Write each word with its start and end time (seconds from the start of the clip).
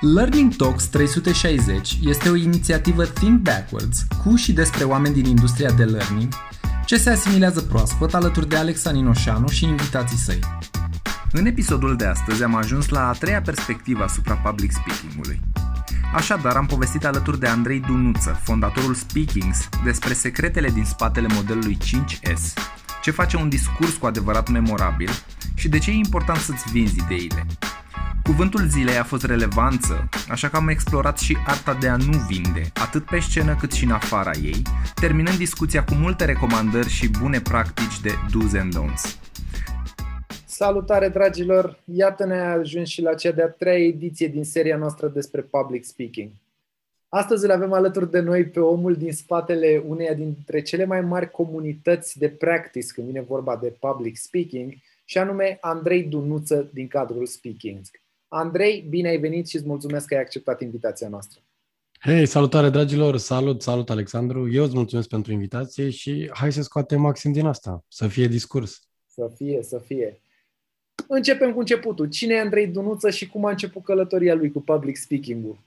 Learning 0.00 0.54
Talks 0.56 0.84
360 0.84 1.98
este 2.02 2.28
o 2.28 2.34
inițiativă 2.34 3.04
Think 3.04 3.40
Backwards 3.40 4.06
cu 4.24 4.36
și 4.36 4.52
despre 4.52 4.84
oameni 4.84 5.14
din 5.14 5.24
industria 5.24 5.70
de 5.70 5.84
learning 5.84 6.32
ce 6.86 6.96
se 6.96 7.10
asimilează 7.10 7.60
proaspăt 7.60 8.14
alături 8.14 8.48
de 8.48 8.56
Alexa 8.56 8.90
Ninoșanu 8.90 9.48
și 9.48 9.64
invitații 9.64 10.16
săi. 10.16 10.38
În 11.32 11.46
episodul 11.46 11.96
de 11.96 12.04
astăzi 12.04 12.42
am 12.42 12.54
ajuns 12.54 12.88
la 12.88 13.08
a 13.08 13.12
treia 13.12 13.42
perspectivă 13.42 14.02
asupra 14.02 14.34
public 14.34 14.72
speaking-ului. 14.72 15.40
Așadar, 16.14 16.56
am 16.56 16.66
povestit 16.66 17.04
alături 17.04 17.38
de 17.38 17.46
Andrei 17.46 17.80
Dunuță, 17.80 18.40
fondatorul 18.42 18.94
Speakings, 18.94 19.68
despre 19.84 20.12
secretele 20.12 20.68
din 20.68 20.84
spatele 20.84 21.26
modelului 21.34 21.78
5S, 21.84 22.40
ce 23.04 23.10
face 23.10 23.36
un 23.36 23.48
discurs 23.48 23.96
cu 23.96 24.06
adevărat 24.06 24.48
memorabil 24.48 25.08
și 25.54 25.68
de 25.68 25.78
ce 25.78 25.90
e 25.90 25.94
important 25.94 26.38
să-ți 26.38 26.70
vinzi 26.72 26.96
ideile. 27.04 27.46
Cuvântul 28.22 28.66
zilei 28.66 28.98
a 28.98 29.04
fost 29.04 29.24
relevanță, 29.24 30.08
așa 30.28 30.48
că 30.48 30.56
am 30.56 30.68
explorat 30.68 31.18
și 31.18 31.36
arta 31.46 31.74
de 31.74 31.88
a 31.88 31.96
nu 31.96 32.18
vinde, 32.28 32.70
atât 32.74 33.04
pe 33.04 33.18
scenă 33.18 33.56
cât 33.56 33.72
și 33.72 33.84
în 33.84 33.90
afara 33.90 34.30
ei, 34.42 34.62
terminând 34.94 35.36
discuția 35.36 35.84
cu 35.84 35.94
multe 35.94 36.24
recomandări 36.24 36.88
și 36.88 37.10
bune 37.20 37.40
practici 37.40 38.00
de 38.00 38.10
do's 38.10 38.60
and 38.60 38.74
don'ts. 38.76 39.16
Salutare, 40.44 41.08
dragilor! 41.08 41.78
Iată 41.84 42.24
ne 42.24 42.40
ajuns 42.40 42.88
și 42.88 43.02
la 43.02 43.14
cea 43.14 43.32
de-a 43.32 43.48
treia 43.48 43.86
ediție 43.86 44.28
din 44.28 44.44
seria 44.44 44.76
noastră 44.76 45.08
despre 45.08 45.40
public 45.40 45.84
speaking. 45.84 46.30
Astăzi 47.16 47.44
îl 47.44 47.50
avem 47.50 47.72
alături 47.72 48.10
de 48.10 48.20
noi 48.20 48.44
pe 48.44 48.60
omul 48.60 48.94
din 48.94 49.12
spatele 49.12 49.82
uneia 49.86 50.14
dintre 50.14 50.62
cele 50.62 50.84
mai 50.84 51.00
mari 51.00 51.30
comunități 51.30 52.18
de 52.18 52.28
practice 52.28 52.86
când 52.92 53.06
vine 53.06 53.20
vorba 53.20 53.56
de 53.56 53.76
public 53.80 54.16
speaking, 54.16 54.72
și 55.04 55.18
anume 55.18 55.58
Andrei 55.60 56.02
Dunuță 56.02 56.70
din 56.72 56.88
cadrul 56.88 57.26
Speaking. 57.26 57.80
Andrei, 58.28 58.86
bine 58.88 59.08
ai 59.08 59.18
venit 59.18 59.48
și 59.48 59.56
îți 59.56 59.66
mulțumesc 59.66 60.06
că 60.06 60.14
ai 60.14 60.20
acceptat 60.20 60.60
invitația 60.60 61.08
noastră. 61.08 61.40
Hei, 62.00 62.26
salutare 62.26 62.68
dragilor! 62.68 63.16
Salut, 63.16 63.62
salut 63.62 63.90
Alexandru! 63.90 64.52
Eu 64.52 64.64
îți 64.64 64.74
mulțumesc 64.74 65.08
pentru 65.08 65.32
invitație 65.32 65.90
și 65.90 66.30
hai 66.32 66.52
să 66.52 66.62
scoatem 66.62 67.00
maxim 67.00 67.32
din 67.32 67.46
asta, 67.46 67.84
să 67.88 68.08
fie 68.08 68.26
discurs. 68.26 68.88
Să 69.06 69.30
fie, 69.36 69.62
să 69.62 69.78
fie. 69.78 70.20
Începem 71.08 71.52
cu 71.52 71.58
începutul. 71.58 72.08
Cine 72.08 72.34
e 72.34 72.40
Andrei 72.40 72.66
Dunuță 72.66 73.10
și 73.10 73.28
cum 73.28 73.44
a 73.44 73.50
început 73.50 73.84
călătoria 73.84 74.34
lui 74.34 74.52
cu 74.52 74.60
public 74.60 74.96
speaking-ul? 74.96 75.58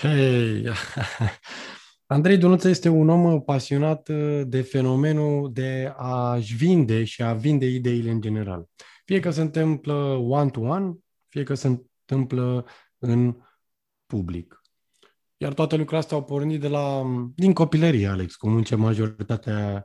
Hei! 0.00 0.64
Andrei 2.06 2.36
Dunuță 2.36 2.68
este 2.68 2.88
un 2.88 3.08
om 3.08 3.42
pasionat 3.42 4.08
de 4.44 4.62
fenomenul 4.62 5.52
de 5.52 5.94
a-și 5.96 6.54
vinde 6.54 7.04
și 7.04 7.22
a 7.22 7.32
vinde 7.32 7.66
ideile 7.66 8.10
în 8.10 8.20
general. 8.20 8.68
Fie 9.04 9.20
că 9.20 9.30
se 9.30 9.40
întâmplă 9.40 9.94
one-to-one, 10.14 10.94
fie 11.28 11.42
că 11.42 11.54
se 11.54 11.66
întâmplă 11.66 12.66
în 12.98 13.36
public. 14.06 14.62
Iar 15.36 15.52
toate 15.52 15.74
lucrurile 15.74 16.00
astea 16.00 16.16
au 16.16 16.24
pornit 16.24 16.60
de 16.60 16.68
la, 16.68 17.02
din 17.34 17.52
copilărie, 17.52 18.06
Alex, 18.06 18.34
cum 18.34 18.54
înce 18.54 18.74
majoritatea 18.74 19.84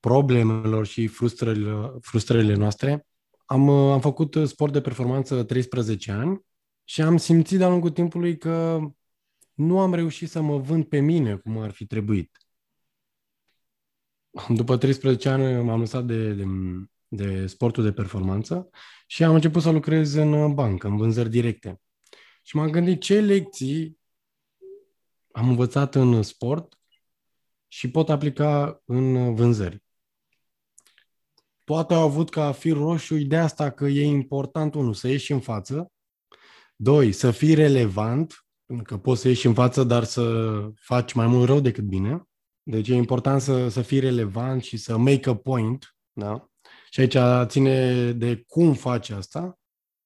problemelor 0.00 0.86
și 0.86 1.06
frustrările, 1.06 1.92
frustrările 2.00 2.54
noastre. 2.54 3.06
Am, 3.44 3.68
am 3.68 4.00
făcut 4.00 4.36
sport 4.44 4.72
de 4.72 4.80
performanță 4.80 5.42
13 5.42 6.12
ani 6.12 6.40
și 6.84 7.02
am 7.02 7.16
simțit 7.16 7.58
de-a 7.58 7.68
lungul 7.68 7.90
timpului 7.90 8.38
că 8.38 8.80
nu 9.54 9.80
am 9.80 9.94
reușit 9.94 10.30
să 10.30 10.40
mă 10.40 10.58
vând 10.58 10.84
pe 10.84 11.00
mine 11.00 11.36
cum 11.36 11.58
ar 11.58 11.70
fi 11.70 11.86
trebuit. 11.86 12.38
După 14.48 14.76
13 14.76 15.28
ani 15.28 15.62
m-am 15.62 15.78
lăsat 15.78 16.06
de, 16.06 16.32
de, 16.32 16.44
de 17.08 17.46
sportul 17.46 17.82
de 17.82 17.92
performanță 17.92 18.70
și 19.06 19.24
am 19.24 19.34
început 19.34 19.62
să 19.62 19.70
lucrez 19.70 20.14
în 20.14 20.54
bancă, 20.54 20.86
în 20.86 20.96
vânzări 20.96 21.30
directe. 21.30 21.80
Și 22.42 22.56
m-am 22.56 22.70
gândit 22.70 23.00
ce 23.00 23.20
lecții 23.20 23.98
am 25.32 25.48
învățat 25.48 25.94
în 25.94 26.22
sport 26.22 26.78
și 27.68 27.90
pot 27.90 28.08
aplica 28.08 28.82
în 28.84 29.34
vânzări. 29.34 29.82
Toate 31.64 31.94
au 31.94 32.02
avut 32.02 32.30
ca 32.30 32.52
fir 32.52 32.76
roșu 32.76 33.14
ideea 33.14 33.42
asta 33.42 33.70
că 33.70 33.84
e 33.86 34.04
important, 34.04 34.74
unul, 34.74 34.94
să 34.94 35.08
ieși 35.08 35.32
în 35.32 35.40
față, 35.40 35.92
doi, 36.76 37.12
să 37.12 37.30
fii 37.30 37.54
relevant, 37.54 38.43
pentru 38.66 38.84
că 38.84 38.98
poți 38.98 39.20
să 39.20 39.28
ieși 39.28 39.46
în 39.46 39.54
față, 39.54 39.84
dar 39.84 40.04
să 40.04 40.50
faci 40.74 41.12
mai 41.12 41.26
mult 41.26 41.46
rău 41.46 41.60
decât 41.60 41.84
bine. 41.84 42.28
Deci 42.62 42.88
e 42.88 42.94
important 42.94 43.40
să, 43.40 43.68
să 43.68 43.82
fii 43.82 43.98
relevant 43.98 44.62
și 44.62 44.76
să 44.76 44.96
make 44.96 45.28
a 45.28 45.36
point, 45.36 45.96
da? 46.12 46.48
Și 46.90 47.00
aici 47.00 47.16
ține 47.50 48.10
de 48.12 48.44
cum 48.46 48.74
faci 48.74 49.10
asta. 49.10 49.58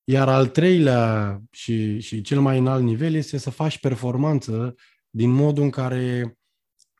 Iar 0.04 0.28
al 0.28 0.46
treilea 0.46 1.40
și, 1.50 2.00
și 2.00 2.20
cel 2.20 2.40
mai 2.40 2.58
înalt 2.58 2.82
nivel 2.82 3.14
este 3.14 3.38
să 3.38 3.50
faci 3.50 3.78
performanță 3.78 4.74
din 5.10 5.30
modul 5.30 5.62
în 5.62 5.70
care 5.70 6.38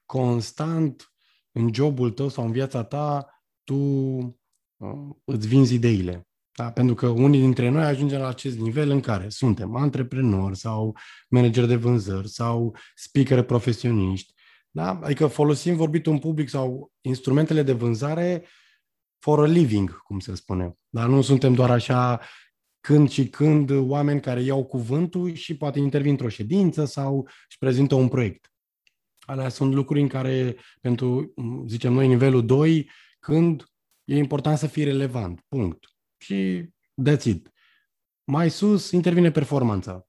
constant 0.04 1.12
în 1.52 1.74
jobul 1.74 2.10
tău 2.10 2.28
sau 2.28 2.44
în 2.44 2.52
viața 2.52 2.84
ta 2.84 3.28
tu 3.64 3.74
uh, 3.74 5.16
îți 5.24 5.48
vinzi 5.48 5.74
ideile. 5.74 6.27
Da? 6.58 6.70
Pentru 6.70 6.94
că 6.94 7.06
unii 7.06 7.40
dintre 7.40 7.68
noi 7.68 7.84
ajungem 7.84 8.20
la 8.20 8.28
acest 8.28 8.58
nivel 8.58 8.90
în 8.90 9.00
care 9.00 9.28
suntem 9.28 9.76
antreprenori 9.76 10.56
sau 10.56 10.96
manageri 11.28 11.66
de 11.66 11.76
vânzări 11.76 12.28
sau 12.28 12.76
speaker 12.94 13.42
profesioniști. 13.42 14.32
Da? 14.70 15.00
Adică 15.02 15.26
folosim 15.26 15.76
vorbitul 15.76 16.12
în 16.12 16.18
public 16.18 16.48
sau 16.48 16.92
instrumentele 17.00 17.62
de 17.62 17.72
vânzare 17.72 18.46
for 19.18 19.40
a 19.40 19.46
living, 19.46 20.02
cum 20.02 20.18
se 20.18 20.34
spune. 20.34 20.78
Dar 20.88 21.08
nu 21.08 21.20
suntem 21.20 21.54
doar 21.54 21.70
așa 21.70 22.20
când 22.80 23.10
și 23.10 23.28
când 23.28 23.70
oameni 23.70 24.20
care 24.20 24.42
iau 24.42 24.64
cuvântul 24.64 25.34
și 25.34 25.56
poate 25.56 25.78
intervin 25.78 26.10
într-o 26.10 26.28
ședință 26.28 26.84
sau 26.84 27.28
își 27.48 27.58
prezintă 27.58 27.94
un 27.94 28.08
proiect. 28.08 28.52
Alea 29.18 29.48
sunt 29.48 29.74
lucruri 29.74 30.00
în 30.00 30.08
care, 30.08 30.56
pentru, 30.80 31.34
zicem 31.66 31.92
noi, 31.92 32.06
nivelul 32.06 32.46
2, 32.46 32.90
când 33.18 33.64
e 34.04 34.16
important 34.16 34.58
să 34.58 34.66
fii 34.66 34.84
relevant. 34.84 35.44
Punct. 35.48 35.97
Și 36.18 36.68
that's 37.08 37.24
it. 37.24 37.52
Mai 38.24 38.50
sus 38.50 38.90
intervine 38.90 39.30
performanța. 39.30 40.08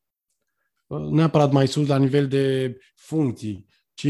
Neapărat 1.12 1.52
mai 1.52 1.68
sus 1.68 1.88
la 1.88 1.98
nivel 1.98 2.28
de 2.28 2.78
funcții, 2.96 3.66
ci 3.94 4.08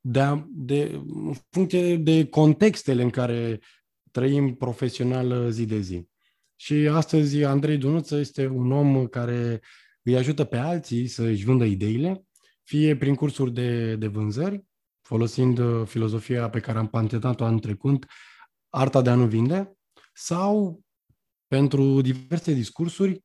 de, 0.00 0.44
de, 0.48 1.00
în 1.04 1.34
funcție 1.50 1.96
de 1.96 2.26
contextele 2.26 3.02
în 3.02 3.10
care 3.10 3.60
trăim 4.10 4.54
profesional 4.54 5.30
uh, 5.30 5.48
zi 5.50 5.64
de 5.64 5.80
zi. 5.80 6.08
Și 6.56 6.74
astăzi 6.74 7.44
Andrei 7.44 7.76
Dunuță 7.76 8.16
este 8.16 8.46
un 8.46 8.72
om 8.72 9.06
care 9.06 9.60
îi 10.02 10.16
ajută 10.16 10.44
pe 10.44 10.56
alții 10.56 11.06
să 11.06 11.22
își 11.22 11.44
vândă 11.44 11.64
ideile, 11.64 12.26
fie 12.62 12.96
prin 12.96 13.14
cursuri 13.14 13.52
de, 13.52 13.96
de 13.96 14.06
vânzări, 14.06 14.64
folosind 15.00 15.58
uh, 15.58 15.86
filozofia 15.86 16.50
pe 16.50 16.60
care 16.60 16.78
am 16.78 16.88
patentat-o 16.88 17.44
anul 17.44 17.58
trecut, 17.58 18.06
arta 18.68 19.02
de 19.02 19.10
a 19.10 19.14
nu 19.14 19.26
vinde, 19.26 19.72
sau 20.12 20.82
pentru 21.52 22.00
diverse 22.00 22.52
discursuri 22.52 23.24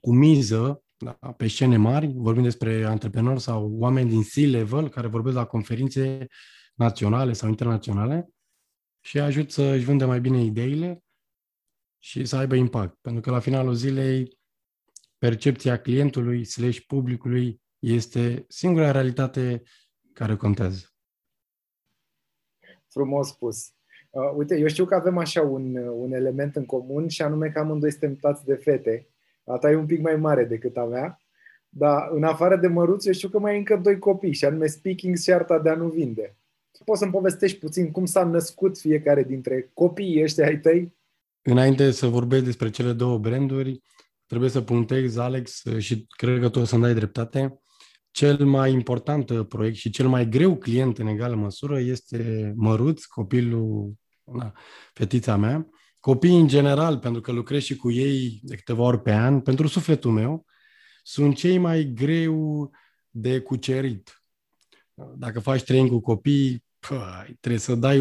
cu 0.00 0.12
miză 0.12 0.84
da, 0.96 1.12
pe 1.12 1.46
scene 1.46 1.76
mari, 1.76 2.12
vorbim 2.14 2.42
despre 2.42 2.84
antreprenori 2.84 3.40
sau 3.40 3.72
oameni 3.72 4.08
din 4.08 4.22
C-level 4.22 4.88
care 4.88 5.06
vorbesc 5.06 5.36
la 5.36 5.46
conferințe 5.46 6.26
naționale 6.74 7.32
sau 7.32 7.48
internaționale, 7.48 8.28
și 9.00 9.18
ajut 9.18 9.50
să 9.50 9.62
își 9.62 9.84
vândă 9.84 10.06
mai 10.06 10.20
bine 10.20 10.42
ideile 10.42 11.04
și 11.98 12.24
să 12.24 12.36
aibă 12.36 12.54
impact. 12.54 12.98
Pentru 13.00 13.20
că 13.20 13.30
la 13.30 13.40
finalul 13.40 13.74
zilei 13.74 14.38
percepția 15.18 15.80
clientului 15.80 16.44
slash 16.44 16.78
publicului 16.86 17.62
este 17.78 18.44
singura 18.48 18.90
realitate 18.90 19.62
care 20.12 20.36
contează. 20.36 20.86
Frumos 22.88 23.28
spus. 23.28 23.73
Uh, 24.14 24.32
uite, 24.36 24.58
eu 24.58 24.66
știu 24.66 24.84
că 24.84 24.94
avem 24.94 25.18
așa 25.18 25.42
un, 25.42 25.76
un 25.76 26.12
element 26.12 26.56
în 26.56 26.64
comun 26.64 27.08
și 27.08 27.22
anume 27.22 27.48
că 27.48 27.58
amândoi 27.58 27.90
suntem 27.90 28.14
tați 28.14 28.44
de 28.44 28.54
fete. 28.54 29.08
A 29.44 29.58
ta 29.58 29.70
e 29.70 29.76
un 29.76 29.86
pic 29.86 30.00
mai 30.00 30.16
mare 30.16 30.44
decât 30.44 30.76
a 30.76 30.84
mea, 30.84 31.20
dar 31.68 32.08
în 32.12 32.24
afară 32.24 32.56
de 32.56 32.66
măruți, 32.66 33.06
eu 33.06 33.12
știu 33.12 33.28
că 33.28 33.38
mai 33.38 33.52
ai 33.52 33.58
încă 33.58 33.76
doi 33.76 33.98
copii 33.98 34.32
și 34.32 34.44
anume 34.44 34.66
speaking 34.66 35.16
și 35.16 35.32
arta 35.32 35.58
de 35.58 35.68
a 35.68 35.74
nu 35.74 35.88
vinde. 35.88 36.36
Poți 36.84 36.98
să-mi 36.98 37.12
povestești 37.12 37.58
puțin 37.58 37.90
cum 37.90 38.04
s-a 38.04 38.24
născut 38.24 38.78
fiecare 38.78 39.22
dintre 39.22 39.70
copiii 39.72 40.22
ăștia 40.22 40.46
ai 40.46 40.58
tăi? 40.58 40.96
Înainte 41.42 41.90
să 41.90 42.06
vorbesc 42.06 42.44
despre 42.44 42.70
cele 42.70 42.92
două 42.92 43.18
branduri, 43.18 43.82
trebuie 44.26 44.50
să 44.50 44.60
punctez, 44.60 45.16
Alex, 45.16 45.62
și 45.78 46.06
cred 46.16 46.40
că 46.40 46.48
tu 46.48 46.60
o 46.60 46.64
să-mi 46.64 46.82
dai 46.82 46.94
dreptate, 46.94 47.58
cel 48.10 48.44
mai 48.44 48.72
important 48.72 49.48
proiect 49.48 49.76
și 49.76 49.90
cel 49.90 50.08
mai 50.08 50.28
greu 50.28 50.56
client 50.56 50.98
în 50.98 51.06
egală 51.06 51.34
măsură 51.34 51.80
este 51.80 52.52
Măruț, 52.56 53.04
copilul, 53.04 53.92
na, 54.24 54.52
fetița 54.92 55.36
mea. 55.36 55.68
Copiii 56.00 56.40
în 56.40 56.48
general, 56.48 56.98
pentru 56.98 57.20
că 57.20 57.32
lucrez 57.32 57.62
și 57.62 57.76
cu 57.76 57.90
ei 57.90 58.40
de 58.42 58.56
câteva 58.56 58.82
ori 58.82 59.02
pe 59.02 59.12
an, 59.12 59.40
pentru 59.40 59.66
sufletul 59.66 60.10
meu, 60.10 60.44
sunt 61.02 61.36
cei 61.36 61.58
mai 61.58 61.84
greu 61.94 62.70
de 63.10 63.40
cucerit. 63.40 64.24
Dacă 65.16 65.40
faci 65.40 65.62
training 65.62 65.90
cu 65.90 66.00
copii, 66.00 66.64
păi, 66.88 67.36
trebuie 67.40 67.60
să 67.60 67.74
dai 67.74 67.98
177% 67.98 68.00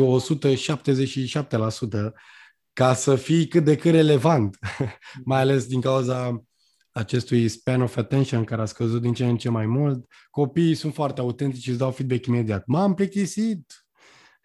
ca 2.74 2.94
să 2.94 3.16
fii 3.16 3.48
cât 3.48 3.64
de 3.64 3.75
cât 3.75 3.92
relevant, 3.92 4.58
mai 5.25 5.40
ales 5.40 5.68
din 5.68 5.81
cauza 5.81 6.44
acestui 6.92 7.48
span 7.48 7.81
of 7.81 7.98
attention 7.98 8.44
care 8.44 8.62
a 8.62 8.66
scăzut 8.66 9.02
din 9.02 9.14
ce 9.14 9.25
în 9.25 9.38
ce 9.38 9.50
mai 9.50 9.66
mult. 9.66 10.06
Copiii 10.30 10.75
sunt 10.75 10.94
foarte 10.94 11.22
autentici 11.22 11.62
și 11.62 11.70
îți 11.70 11.78
dau 11.78 11.92
feedback 11.92 12.25
imediat. 12.25 12.64
M-am 12.66 12.94
plictisit! 12.94 13.83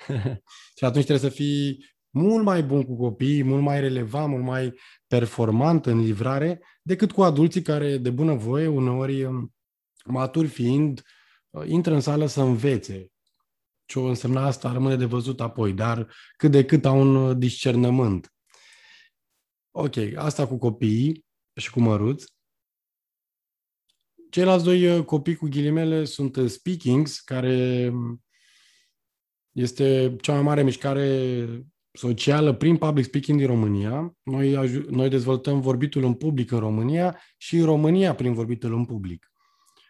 și 0.79 0.85
atunci 0.85 1.05
trebuie 1.05 1.31
să 1.31 1.37
fii 1.37 1.85
mult 2.11 2.45
mai 2.45 2.63
bun 2.63 2.85
cu 2.85 2.97
copiii, 2.97 3.43
mult 3.43 3.63
mai 3.63 3.81
relevant, 3.81 4.31
mult 4.31 4.45
mai 4.45 4.75
performant 5.07 5.87
în 5.87 6.01
livrare 6.01 6.63
decât 6.83 7.13
cu 7.13 7.23
adulții 7.23 7.63
care, 7.63 7.97
de 7.97 8.11
bună 8.11 8.35
voie, 8.35 8.67
uneori 8.67 9.25
um, 9.25 9.55
maturi 10.05 10.47
fiind, 10.47 11.03
uh, 11.51 11.67
intră 11.67 11.95
în 11.95 12.01
sală 12.01 12.27
să 12.27 12.41
învețe. 12.41 13.13
Ce 13.85 13.99
o 13.99 14.05
însemna 14.05 14.47
asta 14.47 14.73
rămâne 14.73 14.97
de 14.97 15.05
văzut 15.05 15.41
apoi, 15.41 15.73
dar 15.73 16.15
cât 16.37 16.51
de 16.51 16.65
cât 16.65 16.85
au 16.85 17.01
un 17.01 17.17
uh, 17.17 17.37
discernământ. 17.37 18.33
Ok, 19.71 19.95
asta 20.17 20.47
cu 20.47 20.59
copiii 20.59 21.27
și 21.61 21.71
cu 21.71 21.81
măruți. 21.81 22.37
Ceilalți 24.31 24.65
doi 24.65 24.99
uh, 24.99 25.05
copii 25.05 25.37
cu 25.37 25.49
ghilimele 25.49 26.05
sunt 26.05 26.51
Speakings, 26.51 27.21
care 27.21 27.89
um, 27.93 28.23
este 29.61 30.17
cea 30.21 30.33
mai 30.33 30.43
mare 30.43 30.63
mișcare 30.63 31.47
socială 31.93 32.55
prin 32.55 32.77
public 32.77 33.05
speaking 33.05 33.39
din 33.39 33.47
România. 33.47 34.17
Noi, 34.23 34.53
noi 34.91 35.09
dezvoltăm 35.09 35.61
vorbitul 35.61 36.05
în 36.05 36.15
public 36.15 36.51
în 36.51 36.59
România 36.59 37.21
și 37.37 37.61
România 37.61 38.15
prin 38.15 38.33
vorbitul 38.33 38.75
în 38.75 38.85
public. 38.85 39.33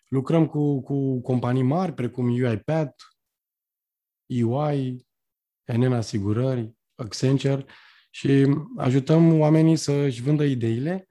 Lucrăm 0.09 0.47
cu, 0.47 0.81
cu 0.81 1.20
companii 1.20 1.62
mari 1.62 1.93
precum 1.93 2.29
UiPath, 2.29 3.03
EY, 4.26 5.06
NN 5.65 5.93
Asigurări, 5.93 6.73
Accenture 6.94 7.64
și 8.11 8.47
ajutăm 8.76 9.38
oamenii 9.38 9.76
să-și 9.76 10.23
vândă 10.23 10.44
ideile 10.44 11.09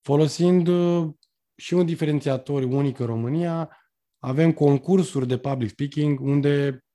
folosind 0.00 0.66
uh, 0.66 1.08
și 1.56 1.74
un 1.74 1.86
diferențiator 1.86 2.62
unic 2.62 2.98
în 2.98 3.06
România. 3.06 3.76
Avem 4.18 4.52
concursuri 4.52 5.26
de 5.26 5.38
public 5.38 5.70
speaking 5.70 6.20
unde 6.20 6.85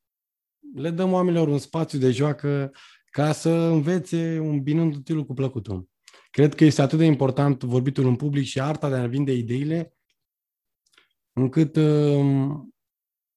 le 0.75 0.89
dăm 0.89 1.11
oamenilor 1.11 1.47
un 1.47 1.57
spațiu 1.57 1.99
de 1.99 2.11
joacă 2.11 2.71
ca 3.05 3.31
să 3.31 3.49
învețe 3.49 4.39
un 4.39 4.61
binând 4.61 4.95
utilul 4.95 5.25
cu 5.25 5.33
plăcutul. 5.33 5.89
Cred 6.31 6.55
că 6.55 6.63
este 6.63 6.81
atât 6.81 6.97
de 6.97 7.05
important 7.05 7.63
vorbitul 7.63 8.05
în 8.05 8.15
public 8.15 8.45
și 8.45 8.61
arta 8.61 8.89
de 8.89 8.95
a 8.95 9.07
vinde 9.07 9.33
ideile, 9.33 9.97
încât 11.33 11.75
uh, 11.75 12.59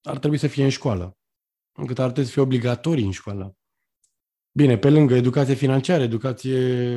ar 0.03 0.19
trebui 0.19 0.39
să 0.39 0.47
fie 0.47 0.65
în 0.65 0.71
școală, 0.71 1.19
încât 1.73 1.99
ar 1.99 2.05
trebui 2.05 2.25
să 2.25 2.33
fie 2.33 2.43
obligatorii 2.43 3.05
în 3.05 3.11
școală. 3.11 3.57
Bine, 4.53 4.79
pe 4.79 4.91
lângă 4.91 5.15
educație 5.15 5.55
financiară, 5.55 6.03
educație 6.03 6.97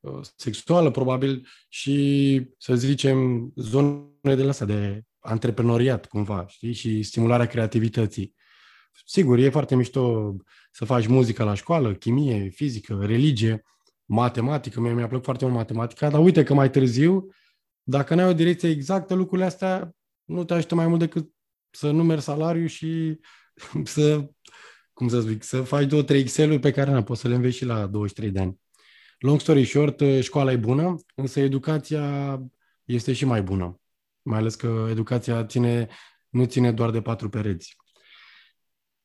uh, 0.00 0.20
sexuală, 0.36 0.90
probabil, 0.90 1.46
și, 1.68 2.46
să 2.58 2.74
zicem, 2.74 3.52
zone 3.56 4.10
de 4.22 4.42
lăsa 4.42 4.64
de 4.64 5.02
antreprenoriat, 5.18 6.06
cumva, 6.06 6.46
știi? 6.46 6.72
și 6.72 7.02
stimularea 7.02 7.46
creativității. 7.46 8.34
Sigur, 9.04 9.38
e 9.38 9.48
foarte 9.48 9.74
mișto 9.74 10.34
să 10.70 10.84
faci 10.84 11.06
muzică 11.06 11.44
la 11.44 11.54
școală, 11.54 11.94
chimie, 11.94 12.48
fizică, 12.48 12.98
religie, 13.02 13.62
matematică. 14.04 14.80
Mie 14.80 14.92
mi-a 14.92 15.06
plăcut 15.06 15.24
foarte 15.24 15.44
mult 15.44 15.56
matematica, 15.56 16.10
dar 16.10 16.20
uite 16.20 16.42
că 16.42 16.54
mai 16.54 16.70
târziu, 16.70 17.26
dacă 17.82 18.14
n-ai 18.14 18.28
o 18.28 18.32
direcție 18.32 18.68
exactă, 18.68 19.14
lucrurile 19.14 19.46
astea 19.46 19.94
nu 20.24 20.44
te 20.44 20.54
ajută 20.54 20.74
mai 20.74 20.86
mult 20.86 20.98
decât 20.98 21.30
să 21.70 21.90
numeri 21.90 22.20
salariu 22.20 22.66
și 22.66 23.18
să, 23.84 24.30
cum 24.92 25.08
să 25.08 25.20
zic, 25.20 25.42
să 25.42 25.62
faci 25.62 25.86
două, 25.86 26.02
trei 26.02 26.20
Excel-uri 26.20 26.60
pe 26.60 26.70
care 26.70 26.90
nu 26.90 27.02
poți 27.02 27.20
să 27.20 27.28
le 27.28 27.34
înveți 27.34 27.56
și 27.56 27.64
la 27.64 27.86
23 27.86 28.30
de 28.30 28.40
ani. 28.40 28.60
Long 29.18 29.40
story 29.40 29.64
short, 29.64 30.02
școala 30.20 30.52
e 30.52 30.56
bună, 30.56 30.96
însă 31.14 31.40
educația 31.40 32.38
este 32.84 33.12
și 33.12 33.24
mai 33.24 33.42
bună. 33.42 33.80
Mai 34.22 34.38
ales 34.38 34.54
că 34.54 34.86
educația 34.90 35.44
ține, 35.44 35.88
nu 36.28 36.44
ține 36.44 36.72
doar 36.72 36.90
de 36.90 37.00
patru 37.00 37.28
pereți. 37.28 37.76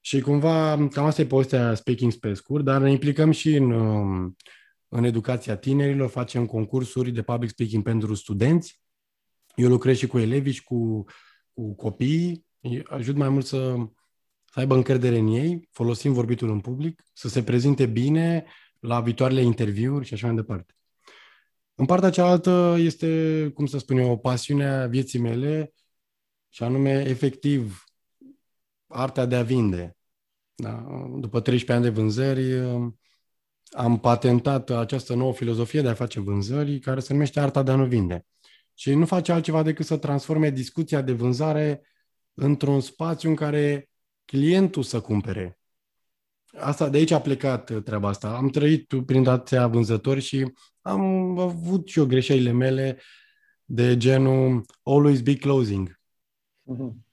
Și 0.07 0.21
cumva, 0.21 0.87
cam 0.91 1.05
asta 1.05 1.21
e 1.21 1.25
povestea 1.25 1.73
Speaking 1.73 2.13
pe 2.13 2.33
scurt, 2.33 2.63
dar 2.63 2.81
ne 2.81 2.91
implicăm 2.91 3.31
și 3.31 3.55
în, 3.55 3.71
um, 3.71 4.35
în 4.87 5.03
educația 5.03 5.57
tinerilor, 5.57 6.09
facem 6.09 6.45
concursuri 6.45 7.11
de 7.11 7.21
public 7.21 7.49
speaking 7.49 7.83
pentru 7.83 8.13
studenți. 8.13 8.81
Eu 9.55 9.69
lucrez 9.69 9.97
și 9.97 10.07
cu 10.07 10.19
elevi 10.19 10.51
și 10.51 10.63
cu, 10.63 11.03
cu 11.53 11.75
copiii, 11.75 12.45
ajut 12.85 13.15
mai 13.15 13.29
mult 13.29 13.45
să, 13.45 13.75
să 14.45 14.59
aibă 14.59 14.75
încredere 14.75 15.17
în 15.17 15.27
ei, 15.27 15.67
folosim 15.71 16.13
vorbitul 16.13 16.49
în 16.49 16.59
public, 16.59 17.03
să 17.13 17.27
se 17.27 17.43
prezinte 17.43 17.85
bine 17.85 18.45
la 18.79 19.01
viitoarele 19.01 19.41
interviuri 19.41 20.05
și 20.05 20.13
așa 20.13 20.27
mai 20.27 20.35
departe. 20.35 20.75
În 21.75 21.85
partea 21.85 22.09
cealaltă 22.09 22.75
este, 22.77 23.51
cum 23.53 23.65
să 23.65 23.77
spun 23.77 23.97
eu, 23.97 24.11
o 24.11 24.17
pasiune 24.17 24.67
a 24.67 24.87
vieții 24.87 25.19
mele 25.19 25.73
și 26.49 26.63
anume, 26.63 27.03
efectiv, 27.07 27.83
artea 28.87 29.25
de 29.25 29.35
a 29.35 29.43
vinde. 29.43 29.96
Da? 30.59 30.85
După 31.19 31.39
13 31.39 31.71
ani 31.71 31.83
de 31.83 32.01
vânzări, 32.01 32.59
am 33.69 33.99
patentat 33.99 34.69
această 34.69 35.13
nouă 35.13 35.33
filozofie 35.33 35.81
de 35.81 35.87
a 35.87 35.93
face 35.93 36.19
vânzări, 36.19 36.79
care 36.79 36.99
se 36.99 37.13
numește 37.13 37.39
arta 37.39 37.63
de 37.63 37.71
a 37.71 37.75
nu 37.75 37.85
vinde. 37.85 38.25
Și 38.73 38.93
nu 38.93 39.05
face 39.05 39.31
altceva 39.31 39.63
decât 39.63 39.85
să 39.85 39.97
transforme 39.97 40.49
discuția 40.49 41.01
de 41.01 41.11
vânzare 41.11 41.81
într-un 42.33 42.79
spațiu 42.79 43.29
în 43.29 43.35
care 43.35 43.89
clientul 44.25 44.83
să 44.83 45.01
cumpere. 45.01 45.59
Asta, 46.57 46.89
de 46.89 46.97
aici 46.97 47.11
a 47.11 47.21
plecat 47.21 47.83
treaba 47.83 48.07
asta. 48.07 48.35
Am 48.35 48.49
trăit 48.49 48.93
prin 49.05 49.23
dația 49.23 49.67
vânzători 49.67 50.21
și 50.21 50.53
am 50.81 51.39
avut 51.39 51.87
și 51.87 51.99
eu 51.99 52.05
greșelile 52.05 52.51
mele 52.51 52.99
de 53.65 53.97
genul 53.97 54.65
always 54.83 55.21
be 55.21 55.35
closing. 55.35 55.99
Uh-huh. 56.65 57.06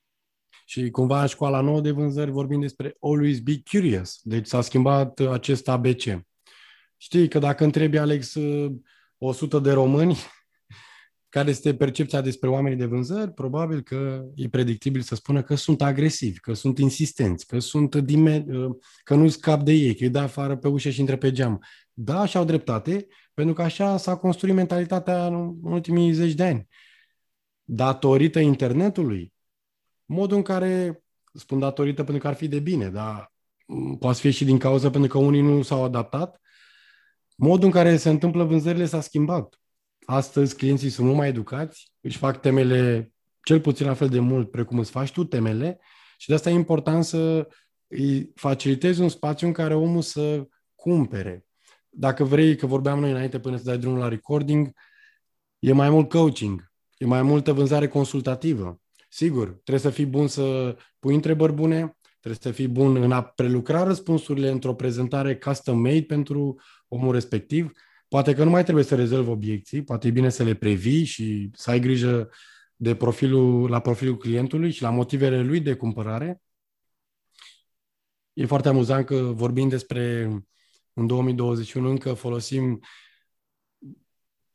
Și 0.75 0.91
cumva 0.91 1.21
în 1.21 1.27
școala 1.27 1.61
nouă 1.61 1.81
de 1.81 1.91
vânzări 1.91 2.31
vorbim 2.31 2.61
despre 2.61 2.97
always 3.01 3.41
be 3.41 3.63
curious. 3.71 4.21
Deci 4.23 4.47
s-a 4.47 4.61
schimbat 4.61 5.21
acest 5.21 5.69
ABC. 5.69 6.03
Știi 6.97 7.29
că 7.29 7.39
dacă 7.39 7.65
întrebi, 7.65 7.99
Alex, 7.99 8.35
100 9.19 9.59
de 9.59 9.73
români 9.73 10.17
care 11.35 11.51
este 11.51 11.75
percepția 11.75 12.21
despre 12.21 12.49
oamenii 12.49 12.79
de 12.79 12.85
vânzări, 12.85 13.33
probabil 13.33 13.81
că 13.81 14.25
e 14.35 14.49
predictibil 14.49 15.01
să 15.01 15.15
spună 15.15 15.43
că 15.43 15.55
sunt 15.55 15.83
agresivi, 15.83 16.39
că 16.39 16.53
sunt 16.53 16.79
insistenți, 16.79 17.47
că 17.47 17.59
sunt 17.59 17.97
dime- 17.97 18.47
că 19.05 19.15
nu 19.15 19.29
scap 19.29 19.63
de 19.63 19.73
ei, 19.73 19.95
că 19.95 20.05
îi 20.05 20.11
dă 20.11 20.19
afară 20.19 20.57
pe 20.57 20.69
ușă 20.69 20.91
și 20.91 21.01
intră 21.01 21.17
pe 21.17 21.31
geam. 21.31 21.65
Da, 21.93 22.27
și 22.27 22.37
au 22.37 22.45
dreptate, 22.45 23.07
pentru 23.35 23.55
că 23.55 23.63
așa 23.63 23.97
s-a 23.97 24.17
construit 24.17 24.55
mentalitatea 24.55 25.27
în 25.27 25.55
ultimii 25.63 26.13
zeci 26.13 26.35
de 26.35 26.45
ani. 26.45 26.69
Datorită 27.65 28.39
internetului, 28.39 29.34
modul 30.05 30.37
în 30.37 30.43
care, 30.43 31.03
spun 31.33 31.59
datorită 31.59 32.03
pentru 32.03 32.23
că 32.23 32.29
ar 32.29 32.35
fi 32.35 32.49
de 32.49 32.59
bine, 32.59 32.89
dar 32.89 33.33
poate 33.99 34.19
fi 34.19 34.31
și 34.31 34.45
din 34.45 34.59
cauza 34.59 34.91
pentru 34.91 35.11
că 35.11 35.19
unii 35.19 35.41
nu 35.41 35.63
s-au 35.63 35.85
adaptat, 35.85 36.41
modul 37.37 37.65
în 37.65 37.71
care 37.71 37.97
se 37.97 38.09
întâmplă 38.09 38.45
vânzările 38.45 38.87
s-a 38.87 39.01
schimbat. 39.01 39.61
Astăzi 40.07 40.57
clienții 40.57 40.91
sunt 40.91 41.07
mult 41.07 41.19
mai 41.19 41.29
educați, 41.29 41.93
își 42.01 42.19
fac 42.19 42.41
temele 42.41 43.13
cel 43.43 43.61
puțin 43.61 43.87
la 43.87 43.95
fel 43.95 44.09
de 44.09 44.21
mult 44.21 44.51
precum 44.51 44.79
îți 44.79 44.91
faci 44.91 45.13
tu 45.13 45.25
temele 45.25 45.81
și 46.19 46.29
de 46.29 46.35
asta 46.35 46.51
e 46.51 46.53
important 46.53 47.05
să 47.05 47.49
îi 47.87 48.31
facilitezi 48.35 49.01
un 49.01 49.09
spațiu 49.09 49.47
în 49.47 49.53
care 49.53 49.75
omul 49.75 50.03
să 50.03 50.47
cumpere. 50.75 51.47
Dacă 51.89 52.25
vrei, 52.25 52.57
că 52.57 52.67
vorbeam 52.67 53.01
noi 53.01 53.11
înainte 53.11 53.41
până 53.41 53.57
să 53.57 53.65
dai 53.65 53.79
drumul 53.79 53.99
la 53.99 54.09
recording, 54.09 54.73
e 55.59 55.73
mai 55.73 55.91
mult 55.91 56.09
coaching, 56.09 56.73
e 56.97 57.05
mai 57.05 57.23
multă 57.23 57.53
vânzare 57.53 57.89
consultativă. 57.89 58.81
Sigur, 59.15 59.49
trebuie 59.49 59.79
să 59.79 59.91
fii 59.91 60.07
bun 60.07 60.29
să 60.29 60.77
pui 60.99 61.15
întrebări 61.15 61.53
bune, 61.53 61.99
trebuie 62.21 62.41
să 62.41 62.51
fii 62.51 62.69
bun 62.69 62.97
în 62.97 63.13
a 63.13 63.23
prelucra 63.23 63.83
răspunsurile 63.83 64.51
într-o 64.51 64.75
prezentare 64.75 65.39
custom-made 65.39 66.03
pentru 66.03 66.61
omul 66.89 67.13
respectiv. 67.13 67.71
Poate 68.09 68.35
că 68.35 68.45
nu 68.45 68.51
mai 68.51 68.63
trebuie 68.63 68.85
să 68.85 68.95
rezolvi 68.95 69.31
obiecții, 69.31 69.85
poate 69.85 70.09
e 70.09 70.11
bine 70.11 70.29
să 70.29 70.43
le 70.43 70.55
previi 70.55 71.05
și 71.05 71.51
să 71.53 71.71
ai 71.71 71.81
grijă 71.81 72.31
de 72.77 72.95
profilul, 72.95 73.71
la 73.71 73.81
profilul 73.81 74.17
clientului 74.17 74.71
și 74.71 74.83
la 74.83 74.91
motivele 74.91 75.43
lui 75.43 75.61
de 75.61 75.75
cumpărare. 75.75 76.43
E 78.33 78.47
foarte 78.47 78.69
amuzant 78.69 79.07
că 79.07 79.17
vorbim 79.17 79.69
despre 79.69 80.23
în 80.93 81.07
2021 81.07 81.89
încă 81.89 82.13
folosim 82.13 82.81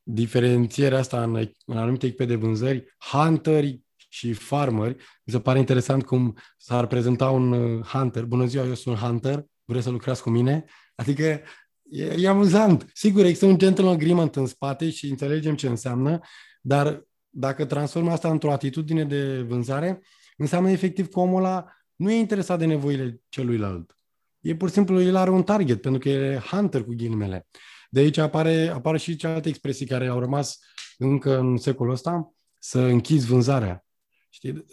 diferențierea 0.04 1.00
asta 1.00 1.24
în, 1.24 1.36
în 1.66 1.78
anumite 1.78 2.06
echipe 2.06 2.26
de 2.26 2.36
vânzări, 2.36 2.96
hunteri, 3.12 3.88
și 4.10 4.34
farmeri. 4.34 4.96
Mi 5.24 5.34
se 5.34 5.40
pare 5.40 5.60
interesant 5.60 6.06
cum 6.06 6.38
s-ar 6.58 6.88
prezenta 6.88 7.30
un 7.30 7.52
uh, 7.52 7.86
hunter. 7.86 8.26
Bună 8.26 8.46
ziua, 8.46 8.66
eu 8.66 8.74
sunt 8.74 8.96
un 8.96 9.02
hunter, 9.02 9.46
vreți 9.66 9.84
să 9.84 9.90
lucrați 9.90 10.22
cu 10.22 10.30
mine? 10.30 10.66
Adică 10.96 11.42
e, 11.90 12.06
e 12.18 12.28
amuzant. 12.28 12.90
Sigur, 12.94 13.26
există 13.26 13.46
un 13.46 13.58
gentleman 13.58 13.94
agreement 13.94 14.36
în 14.36 14.46
spate 14.46 14.90
și 14.90 15.10
înțelegem 15.10 15.56
ce 15.56 15.68
înseamnă, 15.68 16.20
dar 16.62 17.04
dacă 17.30 17.66
transformă 17.66 18.12
asta 18.12 18.30
într-o 18.30 18.52
atitudine 18.52 19.06
de 19.06 19.42
vânzare, 19.42 20.02
înseamnă 20.38 20.72
efectiv 20.72 21.08
că 21.08 21.20
omul 21.20 21.44
ăla 21.44 21.66
nu 21.96 22.12
e 22.12 22.16
interesat 22.16 22.60
de 22.60 22.66
nevoile 22.66 23.22
celuilalt. 23.30 23.94
E 24.40 24.56
pur 24.56 24.68
și 24.68 24.74
simplu, 24.74 25.02
el 25.02 25.16
are 25.16 25.30
un 25.30 25.44
target, 25.44 25.82
pentru 25.82 26.00
că 26.00 26.10
e 26.10 26.42
hunter 26.52 26.84
cu 26.84 26.94
ghilimele. 26.96 27.48
de 27.90 28.00
aici 28.00 28.18
apare, 28.18 28.68
apare 28.68 28.98
și 28.98 29.16
cealaltă 29.16 29.48
expresii 29.48 29.86
care 29.86 30.08
au 30.08 30.20
rămas 30.20 30.60
încă 30.98 31.38
în 31.38 31.58
secolul 31.58 31.94
ăsta, 31.94 32.34
să 32.60 32.80
închizi 32.80 33.26
vânzarea. 33.26 33.86
Știi? 34.30 34.66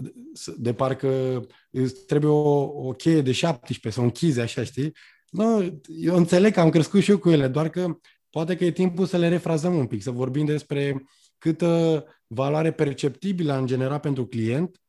De 0.57 0.75
parcă 0.75 1.41
îți 1.71 2.05
trebuie 2.07 2.31
o, 2.31 2.61
o 2.89 2.93
cheie 2.93 3.21
de 3.21 3.33
17 3.33 3.91
să 3.91 4.01
o 4.01 4.09
închizi 4.09 4.41
așa, 4.41 4.65
știi? 4.65 4.93
Nu, 5.31 5.81
eu 6.01 6.17
înțeleg 6.17 6.53
că 6.53 6.61
am 6.61 6.71
crescut 6.71 7.03
și 7.03 7.11
eu 7.11 7.19
cu 7.19 7.31
ele, 7.31 7.49
doar 7.49 7.69
că 7.69 7.99
poate 8.31 8.57
că 8.57 8.65
e 8.65 8.71
timpul 8.71 9.07
să 9.07 9.17
le 9.17 9.29
refrazăm 9.29 9.77
un 9.77 9.87
pic, 9.87 10.03
să 10.03 10.11
vorbim 10.11 10.45
despre 10.45 11.05
câtă 11.39 12.05
valoare 12.27 12.73
perceptibilă 12.73 13.59
în 13.59 13.67
general 13.67 13.99
pentru 13.99 14.27
client, 14.27 14.81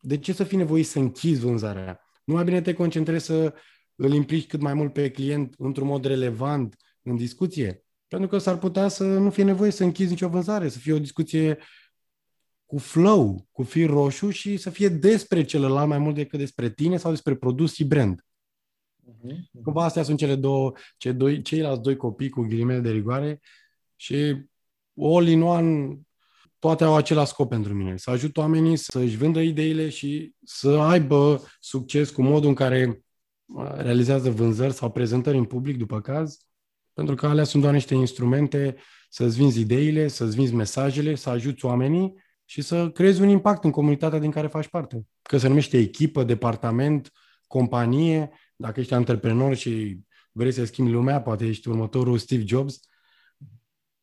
de 0.00 0.18
ce 0.18 0.32
să 0.32 0.44
fii 0.44 0.56
nevoit 0.56 0.86
să 0.86 0.98
închizi 0.98 1.40
vânzarea? 1.40 2.00
Nu 2.24 2.34
mai 2.34 2.44
bine 2.44 2.60
te 2.60 2.72
concentrezi 2.72 3.24
să 3.24 3.54
îl 3.94 4.12
implici 4.12 4.46
cât 4.46 4.60
mai 4.60 4.74
mult 4.74 4.92
pe 4.92 5.10
client 5.10 5.54
într-un 5.58 5.86
mod 5.86 6.04
relevant 6.04 6.76
în 7.02 7.16
discuție? 7.16 7.84
Pentru 8.08 8.28
că 8.28 8.38
s-ar 8.38 8.58
putea 8.58 8.88
să 8.88 9.04
nu 9.04 9.30
fie 9.30 9.44
nevoie 9.44 9.70
să 9.70 9.84
închizi 9.84 10.10
nicio 10.10 10.28
vânzare, 10.28 10.68
să 10.68 10.78
fie 10.78 10.92
o 10.92 10.98
discuție 10.98 11.58
cu 12.74 12.80
flow, 12.80 13.48
cu 13.52 13.62
fir 13.62 13.90
roșu 13.90 14.30
și 14.30 14.56
să 14.56 14.70
fie 14.70 14.88
despre 14.88 15.44
celălalt 15.44 15.88
mai 15.88 15.98
mult 15.98 16.14
decât 16.14 16.38
despre 16.38 16.70
tine 16.70 16.96
sau 16.96 17.10
despre 17.10 17.34
produs 17.34 17.74
și 17.74 17.84
brand. 17.84 18.20
Uh-huh. 18.20 19.62
Cumva 19.62 19.84
astea 19.84 20.02
sunt 20.02 20.18
cele 20.18 20.34
două, 20.34 20.72
cei 20.96 21.12
doi, 21.12 21.42
ceilalți 21.42 21.82
doi 21.82 21.96
copii 21.96 22.28
cu 22.28 22.42
ghilimele 22.42 22.80
de 22.80 22.90
rigoare 22.90 23.40
și 23.96 24.14
all 24.96 25.26
in 25.26 25.42
one 25.42 25.98
toate 26.58 26.84
au 26.84 26.96
același 26.96 27.30
scop 27.30 27.48
pentru 27.48 27.74
mine. 27.74 27.96
Să 27.96 28.10
ajut 28.10 28.36
oamenii 28.36 28.76
să-și 28.76 29.16
vândă 29.16 29.40
ideile 29.40 29.88
și 29.88 30.34
să 30.44 30.70
aibă 30.70 31.42
succes 31.60 32.10
cu 32.10 32.22
modul 32.22 32.48
în 32.48 32.54
care 32.54 33.04
realizează 33.76 34.30
vânzări 34.30 34.72
sau 34.72 34.90
prezentări 34.90 35.36
în 35.36 35.44
public 35.44 35.76
după 35.76 36.00
caz, 36.00 36.38
pentru 36.92 37.14
că 37.14 37.26
alea 37.26 37.44
sunt 37.44 37.62
doar 37.62 37.74
niște 37.74 37.94
instrumente 37.94 38.76
să-ți 39.08 39.36
vinzi 39.36 39.60
ideile, 39.60 40.08
să-ți 40.08 40.36
vinzi 40.36 40.54
mesajele, 40.54 41.14
să 41.14 41.30
ajuți 41.30 41.64
oamenii 41.64 42.22
și 42.44 42.62
să 42.62 42.90
creezi 42.90 43.20
un 43.20 43.28
impact 43.28 43.64
în 43.64 43.70
comunitatea 43.70 44.18
din 44.18 44.30
care 44.30 44.46
faci 44.46 44.68
parte. 44.68 45.06
Că 45.22 45.38
se 45.38 45.48
numește 45.48 45.78
echipă, 45.78 46.24
departament, 46.24 47.12
companie, 47.46 48.30
dacă 48.56 48.80
ești 48.80 48.94
antreprenor 48.94 49.54
și 49.54 50.00
vrei 50.32 50.52
să 50.52 50.64
schimbi 50.64 50.90
lumea, 50.90 51.22
poate 51.22 51.46
ești 51.46 51.68
următorul 51.68 52.18
Steve 52.18 52.44
Jobs. 52.46 52.80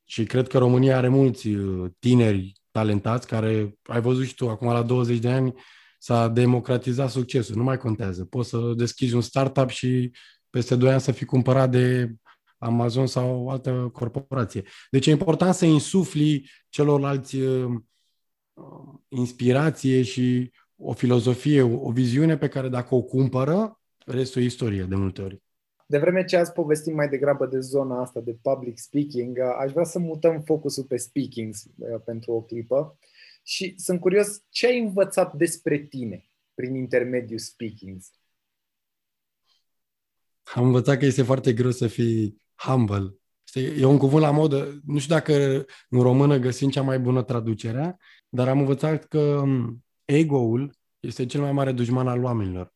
Și 0.04 0.24
cred 0.24 0.48
că 0.48 0.58
România 0.58 0.98
are 0.98 1.08
mulți 1.08 1.48
uh, 1.48 1.92
tineri 2.00 2.54
talentați 2.72 3.28
care, 3.28 3.78
ai 3.84 4.02
văzut 4.02 4.26
și 4.26 4.36
tu, 4.36 4.50
acum 4.50 4.68
la 4.68 4.84
20 4.84 5.18
de 5.18 5.30
ani, 5.32 5.54
s-a 6.00 6.28
democratizat 6.28 7.10
succesul. 7.10 7.56
Nu 7.56 7.64
mai 7.64 7.78
contează. 7.78 8.26
Poți 8.26 8.50
să 8.50 8.74
deschizi 8.76 9.16
un 9.16 9.22
startup 9.22 9.70
și 9.70 10.12
peste 10.50 10.76
2 10.76 10.92
ani 10.92 11.02
să 11.02 11.12
fii 11.12 11.26
cumpărat 11.26 11.72
de 11.72 12.14
Amazon 12.58 13.08
sau 13.08 13.44
o 13.44 13.50
altă 13.50 13.90
corporație. 13.94 14.64
Deci 14.90 15.08
e 15.08 15.12
important 15.12 15.54
să 15.54 15.66
insufli 15.66 16.50
celorlalți 16.70 17.36
uh, 17.36 17.82
inspirație 19.08 20.02
și 20.02 20.52
o 20.76 20.94
filozofie, 20.94 21.62
o 21.62 21.92
viziune 21.92 22.38
pe 22.38 22.48
care 22.48 22.70
dacă 22.70 22.96
o 22.96 23.02
cumpără, 23.02 23.82
restul 24.06 24.42
e 24.42 24.46
istorie 24.46 24.84
de 24.84 24.96
multe 24.96 25.22
ori. 25.22 25.42
De 25.86 25.98
vreme 25.98 26.26
ce 26.26 26.38
azi 26.38 26.52
povestim 26.52 26.96
mai 26.96 27.10
degrabă 27.10 27.46
de 27.46 27.60
zona 27.60 28.02
asta 28.02 28.20
de 28.20 28.38
public 28.42 28.78
speaking, 28.78 29.40
aș 29.40 29.72
vrea 29.72 29.84
să 29.84 30.00
mutăm 30.00 30.42
focusul 30.42 30.84
pe 30.84 30.98
speaking 30.98 31.54
uh, 31.76 32.02
pentru 32.06 32.32
o 32.32 32.42
clipă 32.42 32.98
și 33.44 33.74
sunt 33.78 34.00
curios 34.00 34.42
ce 34.50 34.68
ai 34.68 34.80
învățat 34.80 35.34
despre 35.34 35.78
tine 35.78 36.26
prin 36.54 36.76
intermediul 36.76 37.40
speaking. 37.40 38.00
Am 40.44 40.66
învățat 40.66 40.98
că 40.98 41.06
este 41.06 41.24
foarte 41.24 41.54
greu 41.54 41.72
să 41.72 41.88
fii 41.88 42.42
humble. 42.56 43.16
E 43.80 43.86
un 43.86 43.98
cuvânt 43.98 44.22
la 44.22 44.32
modă, 44.32 44.82
nu 44.86 45.00
știu 45.00 45.16
dacă 45.16 45.66
în 45.90 46.02
română 46.02 46.38
găsim 46.38 46.70
cea 46.70 46.82
mai 46.82 47.00
bună 47.00 47.24
traducere, 47.24 47.98
dar 48.34 48.48
am 48.48 48.60
învățat 48.60 49.06
că 49.06 49.20
um, 49.20 49.86
ego-ul 50.06 50.76
este 51.00 51.26
cel 51.26 51.42
mai 51.42 51.52
mare 51.52 51.72
dușman 51.72 52.08
al 52.08 52.24
oamenilor. 52.24 52.74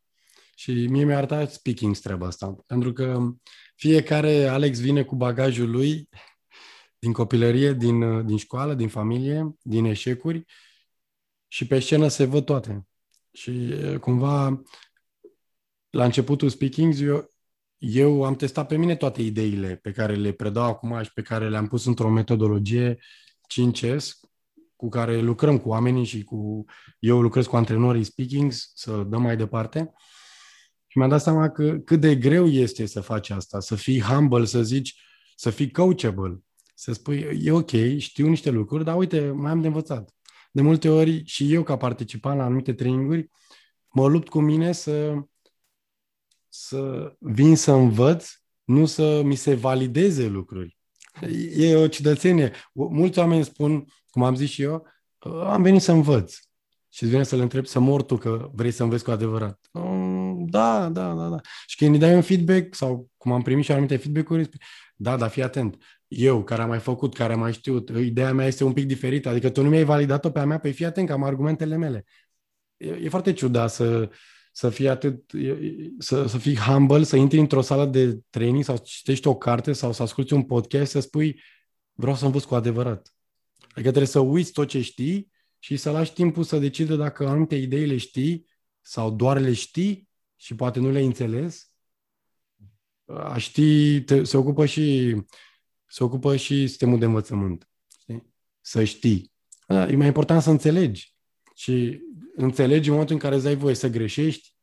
Și 0.56 0.72
mie 0.72 1.04
mi-a 1.04 1.18
arătat 1.18 1.52
speaking 1.52 1.98
treaba 1.98 2.28
asta. 2.28 2.56
Pentru 2.66 2.94
că 2.94 3.34
fiecare 3.76 4.46
Alex 4.46 4.80
vine 4.80 5.04
cu 5.04 5.16
bagajul 5.16 5.70
lui 5.70 6.10
din 7.00 7.14
copilărie, 7.14 7.74
din, 7.74 8.26
din 8.26 8.38
școală, 8.38 8.74
din 8.74 8.88
familie, 8.88 9.56
din 9.62 9.86
eșecuri 9.86 10.46
și 11.48 11.68
pe 11.68 11.80
scenă 11.80 12.08
se 12.08 12.26
văd 12.26 12.46
toate. 12.46 12.88
Și 13.32 13.74
cumva 14.00 14.62
la 15.90 16.06
începutul 16.06 16.50
speaking 16.50 16.94
eu, 17.00 17.30
eu 17.78 18.24
am 18.24 18.36
testat 18.36 18.68
pe 18.68 18.78
mine 18.78 18.96
toate 18.96 19.22
ideile 19.22 19.76
pe 19.76 19.92
care 19.92 20.16
le 20.16 20.32
predau 20.32 20.64
acum 20.64 21.04
și 21.04 21.14
pe 21.14 21.22
care 21.22 21.50
le-am 21.50 21.68
pus 21.68 21.86
într-o 21.86 22.10
metodologie 22.10 22.98
5S 23.48 24.08
cu 24.76 24.90
care 24.90 25.20
lucrăm 25.20 25.58
cu 25.58 25.70
oamenii 25.70 26.06
și 26.06 26.24
cu 26.24 26.66
eu 27.00 27.22
lucrez 27.22 27.46
cu 27.46 27.56
antrenorii 27.56 28.04
speakings 28.04 28.72
să 28.76 29.04
dăm 29.04 29.22
mai 29.22 29.38
departe. 29.38 29.94
Și 30.88 30.98
mi-am 30.98 31.10
dat 31.10 31.22
seama 31.22 31.50
că 31.50 31.78
cât 31.78 32.00
de 32.00 32.16
greu 32.16 32.48
este 32.48 32.86
să 32.86 33.02
faci 33.02 33.30
asta, 33.30 33.60
să 33.60 33.76
fii 33.76 34.02
humble, 34.02 34.46
să 34.46 34.64
zici, 34.64 34.96
să 35.36 35.50
fii 35.50 35.72
coachable, 35.72 36.44
să 36.76 36.94
spui, 36.94 37.40
e 37.42 37.52
ok, 37.52 37.72
știu 37.98 38.28
niște 38.28 38.50
lucruri, 38.50 38.84
dar 38.84 38.98
uite, 38.98 39.32
mai 39.32 39.52
am 39.52 39.62
de 39.62 39.68
învățat. 39.68 40.14
De 40.52 40.62
multe 40.62 40.90
ori 40.90 41.26
și 41.26 41.54
eu, 41.54 41.64
ca 41.64 41.78
participant 41.78 42.38
la 42.38 42.44
anumite 42.44 42.74
traininguri, 42.74 43.30
mă 43.92 44.08
lupt 44.08 44.30
cu 44.30 44.40
mine 44.40 44.72
să, 44.72 45.14
să 46.50 47.14
vin 47.20 47.56
să 47.56 47.72
învăț, 47.72 48.30
nu 48.64 48.86
să 48.86 49.22
mi 49.24 49.36
se 49.36 49.54
valideze 49.54 50.28
lucruri. 50.28 50.78
E 51.56 51.76
o 51.76 51.88
ciudățenie. 51.88 52.52
Mulți 52.74 53.20
oameni 53.20 53.44
spun, 53.44 53.86
cum 54.16 54.24
am 54.24 54.36
zis 54.36 54.50
și 54.50 54.62
eu, 54.62 54.88
am 55.44 55.62
venit 55.62 55.82
să 55.82 55.92
învăț. 55.92 56.36
Și 56.90 57.04
îți 57.04 57.12
vine 57.12 57.24
să 57.24 57.36
le 57.36 57.42
întreb 57.42 57.66
să 57.66 57.80
mor 57.80 58.04
tu 58.04 58.18
că 58.18 58.50
vrei 58.54 58.72
să 58.72 58.84
înveți 58.84 59.04
cu 59.04 59.12
adevărat. 59.12 59.60
Da, 60.38 60.90
da, 60.90 61.14
da, 61.14 61.28
da. 61.28 61.40
Și 61.66 61.78
când 61.78 61.94
îi 61.94 62.00
dai 62.00 62.16
un 62.16 62.22
feedback, 62.22 62.76
sau 62.76 63.10
cum 63.18 63.32
am 63.32 63.42
primit 63.42 63.64
și 63.64 63.72
anumite 63.72 63.98
feedback-uri, 63.98 64.50
da, 64.96 65.18
dar 65.18 65.30
fii 65.30 65.44
atent. 65.44 65.78
Eu, 66.08 66.44
care 66.44 66.62
am 66.62 66.68
mai 66.68 66.80
făcut, 66.80 67.14
care 67.14 67.34
am 67.34 67.40
mai 67.40 67.54
știut, 67.54 67.90
ideea 67.90 68.34
mea 68.34 68.48
este 68.48 68.64
un 68.64 68.74
pic 68.74 68.86
diferită. 68.86 69.30
Adică 69.30 69.50
tu 69.50 69.62
nu 69.62 69.70
mi-ai 69.70 69.84
validat-o 69.84 70.30
pe 70.30 70.40
a 70.40 70.46
mea, 70.46 70.60
păi 70.60 70.72
fii 70.72 70.86
atent 70.86 71.08
că 71.08 71.14
am 71.14 71.24
argumentele 71.24 71.78
mele. 71.78 72.06
E, 72.78 72.88
e 72.88 73.10
foarte 73.10 73.34
ciudat 73.34 73.72
să, 73.72 74.10
să 74.52 74.70
fii 74.70 74.90
atât, 74.90 75.32
să, 76.00 76.28
să 76.28 76.38
fii 76.38 76.58
humble, 76.58 77.04
să 77.04 77.16
intri 77.16 77.40
într-o 77.40 77.62
sală 77.62 77.86
de 77.86 78.20
training 78.30 78.64
sau 78.64 78.78
citești 78.78 79.28
o 79.28 79.36
carte 79.36 79.74
sau 79.74 79.92
să 79.92 80.02
asculti 80.02 80.34
un 80.34 80.44
podcast, 80.44 80.92
să 80.92 81.00
spui 81.00 81.42
vreau 81.94 82.16
să 82.16 82.26
învăț 82.26 82.44
cu 82.44 82.56
adevărat. 82.56 83.15
Adică 83.76 83.90
trebuie 83.90 84.06
să 84.06 84.20
uiți 84.20 84.52
tot 84.52 84.68
ce 84.68 84.82
știi 84.82 85.32
și 85.60 85.78
să 85.78 85.92
lași 85.92 86.14
timpul 86.14 86.44
să 86.44 86.60
decide 86.60 86.96
dacă 86.96 87.28
anumite 87.28 87.56
idei 87.56 87.86
le 87.86 87.98
știi 87.98 88.48
sau 88.82 89.12
doar 89.12 89.40
le 89.40 89.54
știi 89.54 90.10
și 90.36 90.56
poate 90.56 90.80
nu 90.80 90.92
le-ai 90.92 91.06
înțeles. 91.06 91.72
A 93.06 93.38
ști, 93.38 94.02
te, 94.02 94.24
se 94.24 94.38
ocupă 94.38 94.66
și 94.66 95.16
se 95.88 96.04
ocupă 96.04 96.36
și 96.36 96.68
sistemul 96.68 97.00
de 97.00 97.06
învățământ. 97.06 97.70
Știi? 98.00 98.34
Să 98.62 98.84
știi. 98.84 99.32
Da, 99.68 99.88
e 99.88 99.96
mai 99.96 100.08
important 100.08 100.42
să 100.42 100.50
înțelegi. 100.50 101.16
Și 101.56 102.00
înțelegi 102.36 102.86
în 102.88 102.92
momentul 102.92 103.16
în 103.16 103.22
care 103.22 103.36
îți 103.36 103.44
dai 103.44 103.56
voie 103.56 103.76
să 103.76 103.90
greșești, 103.90 104.56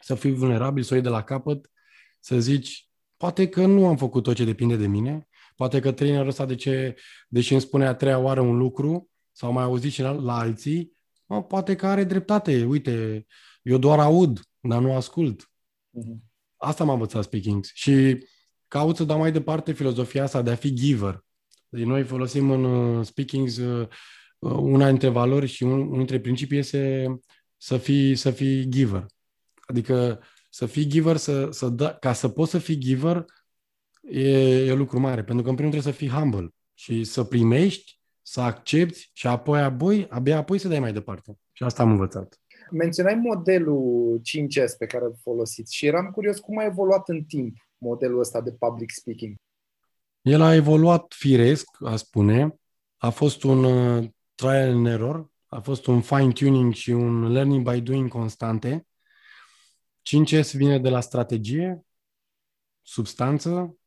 să 0.00 0.14
fii 0.14 0.32
vulnerabil, 0.32 0.82
să 0.82 0.92
o 0.92 0.94
iei 0.94 1.04
de 1.04 1.10
la 1.10 1.22
capăt, 1.22 1.70
să 2.20 2.40
zici, 2.40 2.90
poate 3.16 3.48
că 3.48 3.66
nu 3.66 3.86
am 3.86 3.96
făcut 3.96 4.22
tot 4.22 4.34
ce 4.34 4.44
depinde 4.44 4.76
de 4.76 4.86
mine, 4.86 5.28
poate 5.60 5.80
că 5.80 5.92
trainerul 5.92 6.28
ăsta 6.28 6.46
de 6.46 6.54
ce, 6.54 6.96
deși 7.28 7.52
îmi 7.52 7.60
spune 7.60 7.86
a 7.86 7.94
treia 7.94 8.18
oară 8.18 8.40
un 8.40 8.56
lucru, 8.56 9.10
sau 9.32 9.52
mai 9.52 9.64
auzit 9.64 9.92
și 9.92 10.00
la, 10.00 10.10
la 10.10 10.38
alții, 10.38 10.92
mă, 11.26 11.42
poate 11.42 11.76
că 11.76 11.86
are 11.86 12.04
dreptate, 12.04 12.64
uite, 12.64 13.26
eu 13.62 13.78
doar 13.78 13.98
aud, 13.98 14.40
dar 14.60 14.80
nu 14.80 14.94
ascult. 14.94 15.42
Uh-huh. 15.42 16.16
Asta 16.56 16.84
m-a 16.84 16.92
învățat 16.92 17.24
speaking. 17.24 17.64
Și 17.64 18.24
caut 18.68 18.96
să 18.96 19.04
dau 19.04 19.18
mai 19.18 19.32
departe 19.32 19.72
filozofia 19.72 20.22
asta 20.22 20.42
de 20.42 20.50
a 20.50 20.54
fi 20.54 20.74
giver. 20.74 21.24
Deci 21.68 21.84
noi 21.84 22.02
folosim 22.02 22.50
în 22.50 22.64
uh, 22.64 23.06
speaking 23.06 23.48
uh, 23.48 23.88
una 24.38 24.88
dintre 24.88 25.08
valori 25.08 25.46
și 25.46 25.62
un, 25.62 25.70
unul 25.70 25.96
dintre 25.96 26.20
principii 26.20 26.58
este 26.58 27.06
să 27.56 27.76
fii, 27.76 28.14
să 28.14 28.30
fii 28.30 28.68
giver. 28.68 29.06
Adică 29.66 30.22
să 30.50 30.66
fii 30.66 30.86
giver, 30.86 31.16
să, 31.16 31.50
să 31.50 31.68
da, 31.68 31.94
ca 31.94 32.12
să 32.12 32.28
poți 32.28 32.50
să 32.50 32.58
fii 32.58 32.78
giver, 32.78 33.24
e, 34.00 34.64
e 34.64 34.72
lucru 34.72 35.00
mare. 35.00 35.24
Pentru 35.24 35.42
că 35.44 35.50
în 35.50 35.56
primul 35.56 35.72
trebuie 35.72 35.92
să 35.92 35.98
fii 35.98 36.08
humble 36.08 36.54
și 36.74 37.04
să 37.04 37.24
primești, 37.24 38.00
să 38.22 38.40
accepti 38.40 39.10
și 39.12 39.26
apoi, 39.26 39.60
apoi, 39.60 40.06
abia 40.10 40.36
apoi 40.36 40.58
să 40.58 40.68
dai 40.68 40.80
mai 40.80 40.92
departe. 40.92 41.38
Și 41.52 41.62
asta 41.62 41.82
am 41.82 41.90
învățat. 41.90 42.40
Menționai 42.70 43.14
modelul 43.14 44.20
5S 44.20 44.76
pe 44.78 44.86
care 44.86 45.04
îl 45.04 45.16
folosiți 45.22 45.74
și 45.74 45.86
eram 45.86 46.10
curios 46.10 46.38
cum 46.38 46.58
a 46.58 46.64
evoluat 46.64 47.08
în 47.08 47.22
timp 47.22 47.56
modelul 47.78 48.18
ăsta 48.18 48.40
de 48.40 48.52
public 48.52 48.90
speaking. 48.90 49.34
El 50.20 50.40
a 50.40 50.54
evoluat 50.54 51.12
firesc, 51.16 51.66
a 51.84 51.96
spune. 51.96 52.54
A 52.96 53.10
fost 53.10 53.42
un 53.42 53.64
uh, 53.64 54.08
trial 54.34 54.70
and 54.70 54.86
error, 54.86 55.30
a 55.46 55.60
fost 55.60 55.86
un 55.86 56.00
fine-tuning 56.00 56.72
și 56.72 56.90
un 56.90 57.32
learning 57.32 57.70
by 57.70 57.80
doing 57.80 58.08
constante. 58.08 58.86
5S 60.02 60.52
vine 60.52 60.78
de 60.78 60.88
la 60.88 61.00
strategie, 61.00 61.84
substanță, 62.82 63.79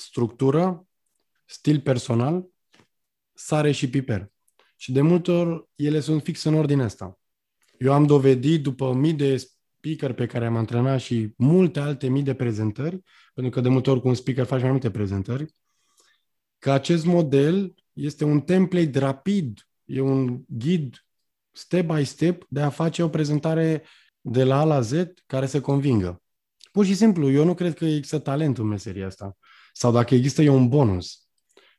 structură, 0.00 0.86
stil 1.44 1.80
personal, 1.80 2.46
sare 3.32 3.70
și 3.70 3.90
piper. 3.90 4.32
Și 4.76 4.92
de 4.92 5.00
multe 5.00 5.30
ori 5.30 5.68
ele 5.74 6.00
sunt 6.00 6.22
fix 6.22 6.42
în 6.42 6.54
ordine 6.54 6.82
asta. 6.82 7.20
Eu 7.78 7.92
am 7.92 8.06
dovedit 8.06 8.62
după 8.62 8.92
mii 8.92 9.14
de 9.14 9.36
speaker 9.36 10.12
pe 10.12 10.26
care 10.26 10.46
am 10.46 10.56
antrenat 10.56 11.00
și 11.00 11.32
multe 11.36 11.80
alte 11.80 12.08
mii 12.08 12.22
de 12.22 12.34
prezentări, 12.34 13.02
pentru 13.34 13.52
că 13.52 13.60
de 13.60 13.68
multe 13.68 13.90
ori 13.90 14.00
cu 14.00 14.08
un 14.08 14.14
speaker 14.14 14.44
faci 14.44 14.60
mai 14.60 14.70
multe 14.70 14.90
prezentări, 14.90 15.54
că 16.58 16.70
acest 16.70 17.04
model 17.04 17.74
este 17.92 18.24
un 18.24 18.40
template 18.40 18.98
rapid, 18.98 19.68
e 19.84 20.00
un 20.00 20.42
ghid 20.48 21.04
step 21.52 21.92
by 21.92 22.04
step 22.04 22.44
de 22.48 22.60
a 22.60 22.70
face 22.70 23.02
o 23.02 23.08
prezentare 23.08 23.84
de 24.20 24.44
la 24.44 24.60
A 24.60 24.64
la 24.64 24.80
Z 24.80 24.92
care 25.26 25.46
să 25.46 25.60
convingă. 25.60 26.22
Pur 26.72 26.84
și 26.84 26.94
simplu, 26.94 27.30
eu 27.30 27.44
nu 27.44 27.54
cred 27.54 27.74
că 27.74 27.84
există 27.84 28.18
talent 28.18 28.58
în 28.58 28.66
meseria 28.66 29.06
asta. 29.06 29.36
Sau 29.80 29.92
dacă 29.92 30.14
există, 30.14 30.42
e 30.42 30.48
un 30.48 30.68
bonus. 30.68 31.28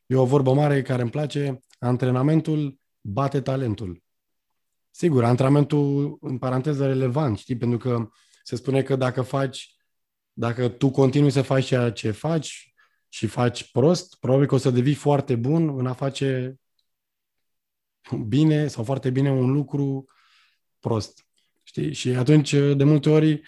E 0.06 0.16
o 0.16 0.24
vorbă 0.24 0.54
mare 0.54 0.82
care 0.82 1.02
îmi 1.02 1.10
place, 1.10 1.58
antrenamentul 1.78 2.78
bate 3.00 3.40
talentul. 3.40 4.02
Sigur, 4.90 5.24
antrenamentul, 5.24 6.18
în 6.20 6.38
paranteză, 6.38 6.86
relevant, 6.86 7.38
știi, 7.38 7.56
pentru 7.56 7.78
că 7.78 8.08
se 8.42 8.56
spune 8.56 8.82
că 8.82 8.96
dacă 8.96 9.22
faci, 9.22 9.76
dacă 10.32 10.68
tu 10.68 10.90
continui 10.90 11.30
să 11.30 11.42
faci 11.42 11.64
ceea 11.64 11.92
ce 11.92 12.10
faci 12.10 12.74
și 13.08 13.26
faci 13.26 13.70
prost, 13.70 14.16
probabil 14.20 14.46
că 14.46 14.54
o 14.54 14.58
să 14.58 14.70
devii 14.70 14.94
foarte 14.94 15.36
bun 15.36 15.78
în 15.78 15.86
a 15.86 15.92
face 15.92 16.56
bine 18.26 18.66
sau 18.66 18.84
foarte 18.84 19.10
bine 19.10 19.30
un 19.30 19.52
lucru 19.52 20.04
prost. 20.78 21.26
Știi? 21.62 21.92
Și 21.92 22.08
atunci, 22.08 22.50
de 22.50 22.84
multe 22.84 23.10
ori, 23.10 23.42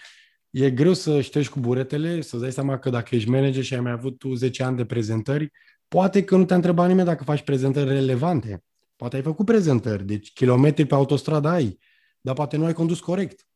e 0.55 0.71
greu 0.71 0.93
să 0.93 1.21
ștești 1.21 1.51
cu 1.51 1.59
buretele, 1.59 2.21
să-ți 2.21 2.41
dai 2.41 2.51
seama 2.51 2.79
că 2.79 2.89
dacă 2.89 3.15
ești 3.15 3.29
manager 3.29 3.63
și 3.63 3.73
ai 3.73 3.79
mai 3.79 3.91
avut 3.91 4.17
tu 4.17 4.33
10 4.33 4.63
ani 4.63 4.77
de 4.77 4.85
prezentări, 4.85 5.51
poate 5.87 6.23
că 6.23 6.35
nu 6.35 6.45
te-a 6.45 6.55
întrebat 6.55 6.87
nimeni 6.87 7.07
dacă 7.07 7.23
faci 7.23 7.41
prezentări 7.41 7.89
relevante. 7.89 8.63
Poate 8.95 9.15
ai 9.15 9.21
făcut 9.21 9.45
prezentări, 9.45 10.05
deci 10.05 10.33
kilometri 10.33 10.85
pe 10.85 10.93
autostradă 10.93 11.47
ai, 11.47 11.79
dar 12.21 12.35
poate 12.35 12.57
nu 12.57 12.65
ai 12.65 12.73
condus 12.73 12.99
corect. 12.99 13.47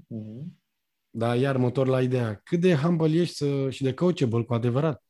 Mm-hmm. 0.00 0.62
Dar 1.10 1.36
iar 1.36 1.56
motor 1.56 1.86
la 1.86 2.02
ideea, 2.02 2.40
cât 2.44 2.60
de 2.60 2.74
humble 2.74 3.20
ești 3.20 3.34
să, 3.34 3.70
și 3.70 3.82
de 3.82 3.94
coachable 3.94 4.42
cu 4.42 4.54
adevărat. 4.54 5.04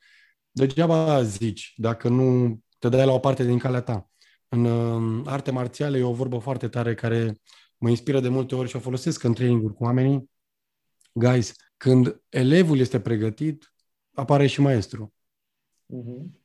Degeaba 0.51 1.23
zici, 1.23 1.73
dacă 1.77 2.09
nu 2.09 2.59
te 2.79 2.89
dai 2.89 3.07
la 3.07 3.13
o 3.13 3.19
parte 3.19 3.45
din 3.45 3.59
calea 3.59 3.81
ta. 3.81 4.11
În 4.49 4.65
uh, 4.65 5.23
arte 5.27 5.51
marțiale 5.51 5.99
e 5.99 6.03
o 6.03 6.13
vorbă 6.13 6.39
foarte 6.39 6.69
tare 6.69 6.95
care 6.95 7.41
mă 7.79 7.89
inspiră 7.89 8.21
de 8.21 8.29
multe 8.29 8.55
ori 8.55 8.69
și 8.69 8.77
o 8.77 8.79
folosesc 8.79 9.23
în 9.23 9.35
training 9.35 9.75
cu 9.75 9.85
oamenii. 9.85 10.33
Guys, 11.17 11.55
când 11.77 12.21
elevul 12.29 12.79
este 12.79 13.01
pregătit, 13.01 13.75
apare 14.15 14.47
și 14.47 14.61
maestru. 14.61 15.15
Uh-huh. 15.87 16.43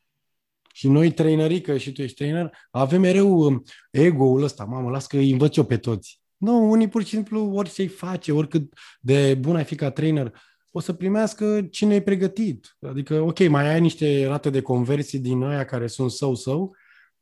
Și 0.74 0.88
noi, 0.88 1.12
trainerii, 1.12 1.62
că 1.62 1.78
și 1.78 1.92
tu 1.92 2.02
ești 2.02 2.16
trainer, 2.16 2.58
avem 2.72 3.02
mereu 3.02 3.40
um, 3.40 3.64
ego-ul 3.92 4.44
ăsta, 4.44 4.64
mamă, 4.64 4.90
las 4.90 5.08
că 5.08 5.18
îi 5.18 5.32
învăț 5.32 5.56
eu 5.56 5.66
pe 5.66 5.78
toți. 5.78 6.22
Nu, 6.38 6.70
unii 6.72 6.88
pur 6.88 7.04
și 7.04 7.10
simplu 7.10 7.52
orice 7.54 7.82
îi 7.82 7.88
face, 7.88 8.32
oricât 8.32 8.74
de 9.00 9.34
bun 9.34 9.56
ai 9.56 9.64
fi 9.64 9.76
ca 9.76 9.92
trainer, 9.92 10.42
o 10.72 10.80
să 10.80 10.94
primească 10.94 11.62
cine 11.62 11.96
e 11.96 12.02
pregătit. 12.02 12.78
Adică, 12.82 13.22
ok, 13.22 13.48
mai 13.48 13.74
ai 13.74 13.82
niște 13.82 14.26
rate 14.26 14.50
de 14.50 14.62
conversii 14.62 15.20
din 15.20 15.44
aia 15.44 15.66
care 15.66 15.88
sunt 15.88 16.12
său-său, 16.12 16.76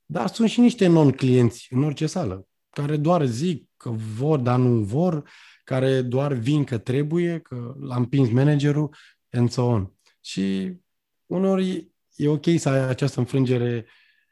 dar 0.05 0.27
sunt 0.27 0.49
și 0.49 0.59
niște 0.59 0.87
non-clienți 0.87 1.67
în 1.69 1.83
orice 1.83 2.05
sală, 2.05 2.47
care 2.69 2.97
doar 2.97 3.25
zic 3.25 3.69
că 3.77 3.89
vor, 3.89 4.39
dar 4.39 4.59
nu 4.59 4.83
vor, 4.83 5.29
care 5.67 6.01
doar 6.01 6.33
vin 6.33 6.63
că 6.63 6.77
trebuie, 6.77 7.39
că 7.39 7.75
l-a 7.79 7.95
împins 7.95 8.29
managerul, 8.29 8.95
and 9.31 9.49
so 9.49 9.63
on. 9.63 9.91
Și 10.21 10.73
uneori 11.25 11.91
e 12.15 12.27
ok 12.27 12.45
să 12.57 12.69
ai 12.69 12.89
această 12.89 13.19
înfrângere, 13.19 13.85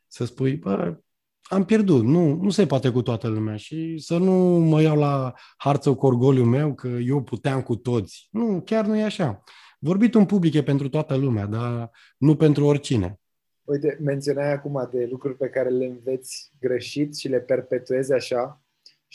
să 0.07 0.25
spui, 0.25 0.55
bă, 0.55 0.97
am 1.41 1.65
pierdut, 1.65 2.03
nu, 2.03 2.33
nu 2.33 2.49
se 2.49 2.65
poate 2.65 2.89
cu 2.89 3.01
toată 3.01 3.27
lumea 3.27 3.55
și 3.55 3.97
să 3.97 4.17
nu 4.17 4.33
mă 4.59 4.81
iau 4.81 4.98
la 4.98 5.33
harță 5.57 5.93
cu 5.93 6.05
orgoliu 6.05 6.43
meu 6.43 6.74
că 6.74 6.87
eu 6.87 7.24
puteam 7.24 7.61
cu 7.61 7.75
toți. 7.75 8.27
Nu, 8.31 8.61
chiar 8.65 8.85
nu 8.85 8.98
e 8.98 9.03
așa. 9.03 9.43
Vorbit 9.79 10.15
în 10.15 10.25
public 10.25 10.53
e 10.53 10.63
pentru 10.63 10.89
toată 10.89 11.15
lumea, 11.15 11.45
dar 11.45 11.91
nu 12.17 12.35
pentru 12.35 12.65
oricine. 12.65 13.19
Uite, 13.63 13.98
menționai 14.01 14.51
acum 14.51 14.89
de 14.91 15.07
lucruri 15.11 15.37
pe 15.37 15.50
care 15.50 15.69
le 15.69 15.85
înveți 15.85 16.51
greșit 16.59 17.15
și 17.15 17.27
le 17.27 17.39
perpetuezi 17.39 18.13
așa 18.13 18.64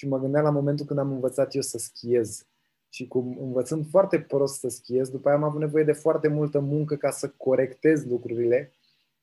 și 0.00 0.08
mă 0.08 0.18
gândeam 0.18 0.44
la 0.44 0.50
momentul 0.50 0.86
când 0.86 0.98
am 0.98 1.12
învățat 1.12 1.54
eu 1.54 1.60
să 1.60 1.78
schiez 1.78 2.46
și 2.88 3.06
cum 3.06 3.38
învățând 3.40 3.86
foarte 3.90 4.20
prost 4.20 4.58
să 4.58 4.68
schiez, 4.68 5.08
după 5.08 5.28
aia 5.28 5.36
am 5.36 5.44
avut 5.44 5.60
nevoie 5.60 5.84
de 5.84 5.92
foarte 5.92 6.28
multă 6.28 6.60
muncă 6.60 6.96
ca 6.96 7.10
să 7.10 7.28
corectez 7.28 8.04
lucrurile 8.04 8.72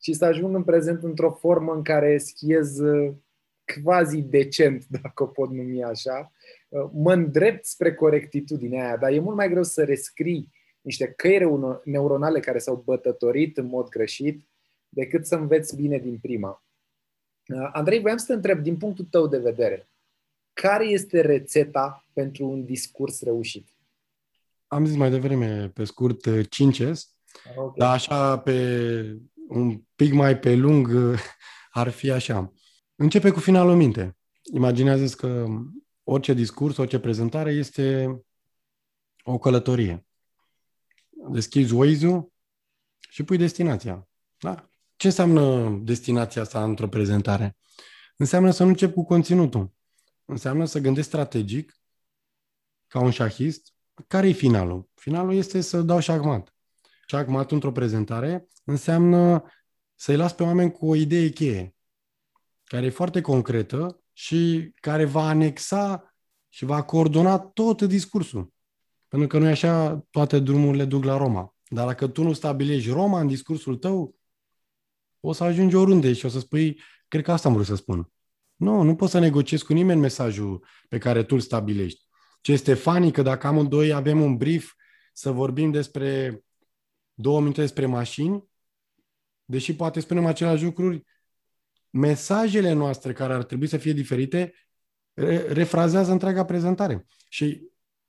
și 0.01 0.13
să 0.13 0.25
ajung 0.25 0.55
în 0.55 0.63
prezent 0.63 1.03
într-o 1.03 1.31
formă 1.31 1.73
în 1.73 1.83
care 1.83 2.17
schiez 2.17 2.79
uh, 2.79 3.13
quasi 3.83 4.21
decent, 4.21 4.87
dacă 5.01 5.23
o 5.23 5.25
pot 5.25 5.49
numi 5.49 5.83
așa, 5.83 6.31
uh, 6.69 6.89
mă 6.93 7.13
îndrept 7.13 7.65
spre 7.65 7.93
corectitudinea 7.93 8.85
aia, 8.85 8.97
dar 8.97 9.11
e 9.11 9.19
mult 9.19 9.35
mai 9.35 9.49
greu 9.49 9.63
să 9.63 9.83
rescrii 9.83 10.51
niște 10.81 11.07
căi 11.07 11.49
neuronale 11.83 12.39
care 12.39 12.57
s-au 12.57 12.81
bătătorit 12.85 13.57
în 13.57 13.65
mod 13.65 13.89
greșit 13.89 14.47
decât 14.89 15.25
să 15.25 15.35
înveți 15.35 15.75
bine 15.75 15.97
din 15.97 16.17
prima. 16.17 16.63
Uh, 17.47 17.69
Andrei, 17.71 17.99
voiam 17.99 18.17
să 18.17 18.25
te 18.25 18.33
întreb, 18.33 18.59
din 18.59 18.77
punctul 18.77 19.05
tău 19.05 19.27
de 19.27 19.37
vedere, 19.37 19.87
care 20.61 20.85
este 20.85 21.21
rețeta 21.21 22.05
pentru 22.13 22.45
un 22.45 22.65
discurs 22.65 23.21
reușit? 23.21 23.69
Am 24.67 24.85
zis 24.85 24.95
mai 24.95 25.09
devreme, 25.09 25.69
pe 25.69 25.83
scurt, 25.83 26.27
5S, 26.27 26.99
okay. 27.55 27.73
dar 27.75 27.93
așa 27.93 28.39
pe 28.39 29.17
un 29.47 29.81
pic 29.95 30.13
mai 30.13 30.39
pe 30.39 30.55
lung 30.55 30.89
ar 31.69 31.89
fi 31.89 32.11
așa. 32.11 32.53
Începe 32.95 33.31
cu 33.31 33.39
finalul 33.39 33.75
minte. 33.75 34.17
imaginează 34.53 35.15
că 35.15 35.45
orice 36.03 36.33
discurs, 36.33 36.77
orice 36.77 36.99
prezentare 36.99 37.51
este 37.51 38.17
o 39.23 39.37
călătorie. 39.37 40.05
Deschizi 41.31 41.73
Waze-ul 41.73 42.31
și 43.09 43.23
pui 43.23 43.37
destinația. 43.37 44.07
Da? 44.37 44.69
Ce 44.95 45.07
înseamnă 45.07 45.69
destinația 45.83 46.41
asta 46.41 46.63
într-o 46.63 46.87
prezentare? 46.87 47.57
Înseamnă 48.15 48.51
să 48.51 48.63
nu 48.63 48.69
încep 48.69 48.93
cu 48.93 49.05
conținutul. 49.05 49.75
Înseamnă 50.29 50.65
să 50.65 50.79
gândești 50.79 51.09
strategic, 51.09 51.73
ca 52.87 52.99
un 52.99 53.11
șahist, 53.11 53.73
care 54.07 54.27
e 54.27 54.31
finalul? 54.31 54.89
Finalul 54.93 55.33
este 55.33 55.61
să 55.61 55.81
dau 55.81 55.99
șahmat. 55.99 56.55
Șahmat 57.07 57.51
într-o 57.51 57.71
prezentare 57.71 58.47
înseamnă 58.63 59.43
să-i 59.95 60.15
las 60.15 60.33
pe 60.33 60.43
oameni 60.43 60.71
cu 60.71 60.87
o 60.87 60.95
idee 60.95 61.29
cheie, 61.29 61.75
care 62.63 62.85
e 62.85 62.89
foarte 62.89 63.21
concretă 63.21 64.03
și 64.13 64.71
care 64.75 65.05
va 65.05 65.27
anexa 65.27 66.15
și 66.49 66.65
va 66.65 66.83
coordona 66.83 67.39
tot 67.39 67.81
discursul. 67.81 68.53
Pentru 69.07 69.27
că 69.27 69.37
nu 69.37 69.47
e 69.47 69.51
așa, 69.51 70.05
toate 70.09 70.39
drumurile 70.39 70.85
duc 70.85 71.03
la 71.03 71.17
Roma. 71.17 71.55
Dar 71.67 71.85
dacă 71.85 72.07
tu 72.07 72.23
nu 72.23 72.33
stabilești 72.33 72.89
Roma 72.89 73.19
în 73.19 73.27
discursul 73.27 73.77
tău, 73.77 74.15
o 75.19 75.31
să 75.31 75.43
ajungi 75.43 75.75
oriunde 75.75 76.13
și 76.13 76.25
o 76.25 76.29
să 76.29 76.39
spui, 76.39 76.81
cred 77.07 77.23
că 77.23 77.31
asta 77.31 77.47
am 77.47 77.53
vrut 77.53 77.65
să 77.65 77.75
spun. 77.75 78.11
Nu, 78.57 78.81
nu 78.81 78.95
poți 78.95 79.11
să 79.11 79.19
negociezi 79.19 79.65
cu 79.65 79.73
nimeni 79.73 79.99
mesajul 79.99 80.65
pe 80.89 80.97
care 80.97 81.23
tu 81.23 81.35
îl 81.35 81.41
stabilești. 81.41 82.05
Ce 82.41 82.51
este 82.51 82.73
fani 82.73 83.11
că 83.11 83.21
dacă 83.21 83.47
amândoi 83.47 83.93
avem 83.93 84.21
un 84.21 84.37
brief 84.37 84.73
să 85.13 85.31
vorbim 85.31 85.71
despre 85.71 86.41
două 87.13 87.39
minute 87.39 87.61
despre 87.61 87.85
mașini, 87.85 88.43
deși 89.45 89.75
poate 89.75 89.99
spunem 89.99 90.25
aceleași 90.25 90.63
lucruri, 90.63 91.03
mesajele 91.89 92.71
noastre 92.71 93.13
care 93.13 93.33
ar 93.33 93.43
trebui 93.43 93.67
să 93.67 93.77
fie 93.77 93.93
diferite 93.93 94.53
refrazează 95.47 96.11
întreaga 96.11 96.45
prezentare. 96.45 97.05
Și 97.29 97.61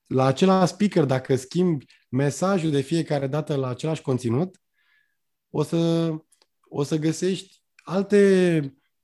la 0.06 0.24
același 0.24 0.72
speaker, 0.72 1.04
dacă 1.04 1.36
schimbi 1.36 1.84
mesajul 2.08 2.70
de 2.70 2.80
fiecare 2.80 3.26
dată 3.26 3.54
la 3.54 3.68
același 3.68 4.02
conținut, 4.02 4.60
o 5.50 5.62
să, 5.62 6.12
o 6.68 6.82
să 6.82 6.96
găsești 6.96 7.62
alte 7.76 8.60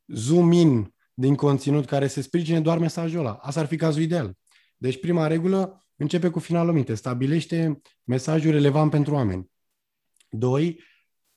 zoom-in 0.07 0.94
din 1.14 1.35
conținut 1.35 1.87
care 1.87 2.07
se 2.07 2.20
sprijine 2.20 2.61
doar 2.61 2.79
mesajul 2.79 3.18
ăla. 3.18 3.33
Asta 3.33 3.61
ar 3.61 3.66
fi 3.66 3.77
cazul 3.77 4.03
ideal. 4.03 4.37
Deci 4.77 5.00
prima 5.00 5.27
regulă 5.27 5.87
începe 5.96 6.31
cu 6.31 6.38
finalul 6.38 6.72
minte. 6.72 6.94
Stabilește 6.94 7.81
mesajul 8.05 8.50
relevant 8.50 8.90
pentru 8.90 9.14
oameni. 9.14 9.50
Doi, 10.29 10.81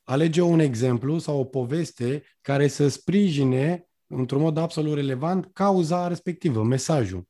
alege 0.04 0.42
un 0.42 0.60
exemplu 0.60 1.18
sau 1.18 1.40
o 1.40 1.44
poveste 1.44 2.24
care 2.42 2.68
să 2.68 2.88
sprijine 2.88 3.90
într-un 4.08 4.42
mod 4.42 4.58
absolut 4.58 4.94
relevant 4.94 5.50
cauza 5.54 6.08
respectivă, 6.08 6.64
mesajul. 6.64 7.28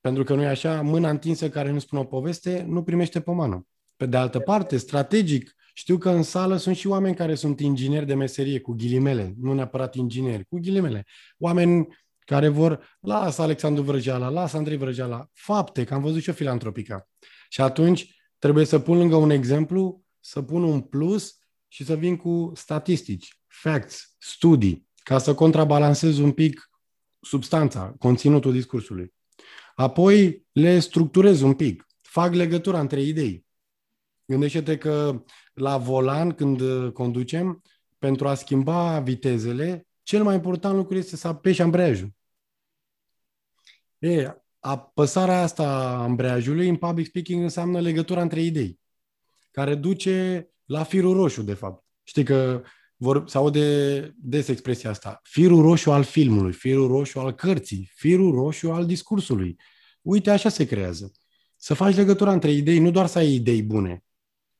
Pentru 0.00 0.24
că 0.24 0.34
nu 0.34 0.42
e 0.42 0.46
așa, 0.46 0.82
mâna 0.82 1.10
întinsă 1.10 1.48
care 1.48 1.70
nu 1.70 1.78
spune 1.78 2.00
o 2.00 2.04
poveste 2.04 2.62
nu 2.68 2.82
primește 2.82 3.20
pomană. 3.20 3.66
Pe 3.96 4.06
de 4.06 4.16
altă 4.16 4.38
parte, 4.38 4.76
strategic, 4.76 5.54
știu 5.80 5.98
că 5.98 6.10
în 6.10 6.22
sală 6.22 6.56
sunt 6.56 6.76
și 6.76 6.86
oameni 6.86 7.14
care 7.14 7.34
sunt 7.34 7.60
ingineri 7.60 8.06
de 8.06 8.14
meserie, 8.14 8.60
cu 8.60 8.72
ghilimele, 8.72 9.34
nu 9.38 9.52
neapărat 9.54 9.94
ingineri, 9.94 10.44
cu 10.44 10.58
ghilimele. 10.60 11.06
Oameni 11.38 11.86
care 12.18 12.48
vor, 12.48 12.98
lasă 13.00 13.42
Alexandru 13.42 13.82
Vrăjeala, 13.82 14.28
lasă 14.28 14.56
Andrei 14.56 14.76
Vrăjeala, 14.76 15.28
fapte, 15.32 15.84
că 15.84 15.94
am 15.94 16.02
văzut 16.02 16.22
și 16.22 16.30
o 16.30 16.32
filantropica. 16.32 17.08
Și 17.48 17.60
atunci 17.60 18.14
trebuie 18.38 18.64
să 18.64 18.78
pun 18.78 18.96
lângă 18.96 19.16
un 19.16 19.30
exemplu, 19.30 20.04
să 20.18 20.42
pun 20.42 20.62
un 20.62 20.80
plus 20.80 21.38
și 21.68 21.84
să 21.84 21.96
vin 21.96 22.16
cu 22.16 22.52
statistici, 22.54 23.40
facts, 23.46 24.14
studii, 24.18 24.88
ca 25.02 25.18
să 25.18 25.34
contrabalancez 25.34 26.18
un 26.18 26.32
pic 26.32 26.70
substanța, 27.20 27.94
conținutul 27.98 28.52
discursului. 28.52 29.14
Apoi 29.74 30.46
le 30.52 30.78
structurez 30.78 31.40
un 31.40 31.54
pic, 31.54 31.86
fac 32.00 32.34
legătura 32.34 32.80
între 32.80 33.02
idei. 33.02 33.46
Gândește-te 34.24 34.78
că 34.78 35.22
la 35.52 35.76
volan, 35.76 36.30
când 36.30 36.62
conducem, 36.92 37.62
pentru 37.98 38.28
a 38.28 38.34
schimba 38.34 39.00
vitezele, 39.00 39.86
cel 40.02 40.22
mai 40.22 40.34
important 40.34 40.76
lucru 40.76 40.96
este 40.96 41.16
să 41.16 41.28
apeși 41.28 41.62
ambreiajul. 41.62 42.12
E, 43.98 44.34
apăsarea 44.58 45.42
asta 45.42 45.62
a 45.62 46.02
ambreiajului 46.02 46.68
în 46.68 46.76
public 46.76 47.06
speaking 47.06 47.42
înseamnă 47.42 47.80
legătura 47.80 48.22
între 48.22 48.40
idei, 48.40 48.80
care 49.50 49.74
duce 49.74 50.48
la 50.64 50.82
firul 50.82 51.14
roșu, 51.14 51.42
de 51.42 51.54
fapt. 51.54 51.84
Știi 52.02 52.24
că 52.24 52.62
vor, 52.96 53.28
se 53.28 53.36
aude 53.36 54.14
des 54.16 54.48
expresia 54.48 54.90
asta. 54.90 55.20
Firul 55.22 55.62
roșu 55.62 55.90
al 55.90 56.02
filmului, 56.02 56.52
firul 56.52 56.88
roșu 56.88 57.18
al 57.18 57.32
cărții, 57.32 57.90
firul 57.94 58.34
roșu 58.34 58.70
al 58.70 58.86
discursului. 58.86 59.56
Uite, 60.02 60.30
așa 60.30 60.48
se 60.48 60.64
creează. 60.64 61.12
Să 61.56 61.74
faci 61.74 61.94
legătura 61.94 62.32
între 62.32 62.50
idei, 62.50 62.78
nu 62.78 62.90
doar 62.90 63.06
să 63.06 63.18
ai 63.18 63.34
idei 63.34 63.62
bune, 63.62 64.04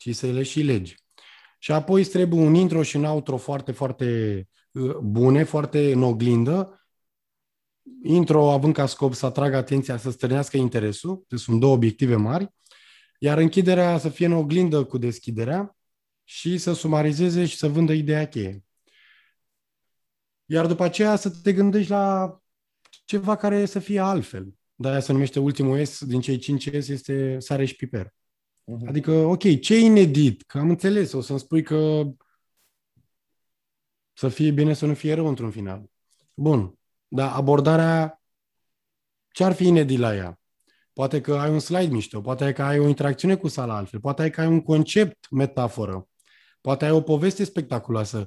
ci 0.01 0.15
să 0.15 0.27
le 0.27 0.43
și 0.43 0.61
legi. 0.61 0.95
Și 1.59 1.73
apoi 1.73 2.01
îți 2.01 2.11
trebuie 2.11 2.41
un 2.41 2.55
intro 2.55 2.83
și 2.83 2.97
un 2.97 3.05
outro 3.05 3.37
foarte, 3.37 3.73
foarte 3.73 4.49
uh, 4.73 4.97
bune, 4.97 5.43
foarte 5.43 5.93
în 5.93 6.03
oglindă. 6.03 6.85
Intro 8.03 8.51
având 8.51 8.75
ca 8.75 8.87
scop 8.87 9.15
să 9.15 9.27
atragă 9.27 9.57
atenția, 9.57 9.97
să 9.97 10.11
stârnească 10.11 10.57
interesul, 10.57 11.25
deci 11.29 11.39
sunt 11.39 11.61
două 11.61 11.75
obiective 11.75 12.17
mari, 12.17 12.55
iar 13.19 13.39
închiderea 13.39 13.99
să 13.99 14.09
fie 14.09 14.27
în 14.27 14.33
oglindă 14.33 14.85
cu 14.85 14.99
deschiderea 14.99 15.77
și 16.25 16.59
să 16.59 16.73
sumarizeze 16.73 17.47
și 17.47 17.57
să 17.57 17.69
vândă 17.69 17.93
ideea 17.93 18.29
cheie. 18.29 18.65
Iar 20.45 20.67
după 20.67 20.85
aceea 20.85 21.17
să 21.17 21.31
te 21.31 21.53
gândești 21.53 21.91
la 21.91 22.39
ceva 23.05 23.37
care 23.37 23.67
să 23.67 23.79
fie 23.79 24.01
altfel. 24.01 24.55
De-aia 24.75 25.01
se 25.01 25.13
numește 25.13 25.39
ultimul 25.39 25.85
S 25.85 26.05
din 26.05 26.21
cei 26.21 26.39
5 26.39 26.63
S 26.63 26.89
este 26.89 27.39
sare 27.39 27.65
și 27.65 27.75
piper. 27.75 28.15
Uh-huh. 28.71 28.89
Adică, 28.89 29.13
ok, 29.13 29.61
ce 29.61 29.75
e 29.75 29.79
inedit? 29.79 30.43
Că 30.43 30.59
am 30.59 30.69
înțeles, 30.69 31.13
o 31.13 31.21
să-mi 31.21 31.39
spui 31.39 31.63
că 31.63 32.03
să 34.13 34.29
fie 34.29 34.51
bine 34.51 34.73
să 34.73 34.87
nu 34.87 34.95
fie 34.95 35.15
rău 35.15 35.27
într-un 35.27 35.51
final. 35.51 35.91
Bun, 36.35 36.79
dar 37.09 37.33
abordarea, 37.35 38.23
ce 39.31 39.45
ar 39.45 39.53
fi 39.53 39.67
inedit 39.67 39.99
la 39.99 40.15
ea? 40.15 40.41
Poate 40.93 41.21
că 41.21 41.35
ai 41.35 41.51
un 41.51 41.59
slide 41.59 41.93
mișto, 41.93 42.21
poate 42.21 42.53
că 42.53 42.63
ai 42.63 42.79
o 42.79 42.89
interacțiune 42.89 43.37
cu 43.37 43.49
sala 43.49 43.77
altfel, 43.77 44.01
poate 44.01 44.31
că 44.31 44.41
ai 44.41 44.47
un 44.47 44.61
concept, 44.61 45.31
metaforă, 45.31 46.09
poate 46.61 46.85
ai 46.85 46.91
o 46.91 47.01
poveste 47.01 47.45
spectaculoasă. 47.45 48.27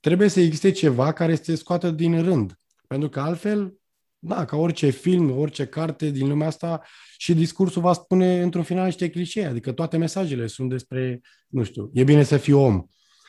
Trebuie 0.00 0.28
să 0.28 0.40
existe 0.40 0.70
ceva 0.70 1.12
care 1.12 1.32
este 1.32 1.54
scoată 1.54 1.90
din 1.90 2.22
rând. 2.22 2.58
Pentru 2.86 3.08
că 3.08 3.20
altfel, 3.20 3.77
da, 4.18 4.44
ca 4.44 4.56
orice 4.56 4.90
film, 4.90 5.38
orice 5.38 5.66
carte 5.66 6.10
din 6.10 6.28
lumea 6.28 6.46
asta, 6.46 6.82
și 7.16 7.34
discursul 7.34 7.82
va 7.82 7.92
spune 7.92 8.42
într-un 8.42 8.62
final 8.62 8.84
niște 8.84 9.10
clișee, 9.10 9.46
adică 9.46 9.72
toate 9.72 9.96
mesajele 9.96 10.46
sunt 10.46 10.68
despre, 10.68 11.20
nu 11.48 11.62
știu, 11.62 11.90
e 11.92 12.04
bine 12.04 12.22
să 12.22 12.36
fii 12.36 12.52
om, 12.52 12.84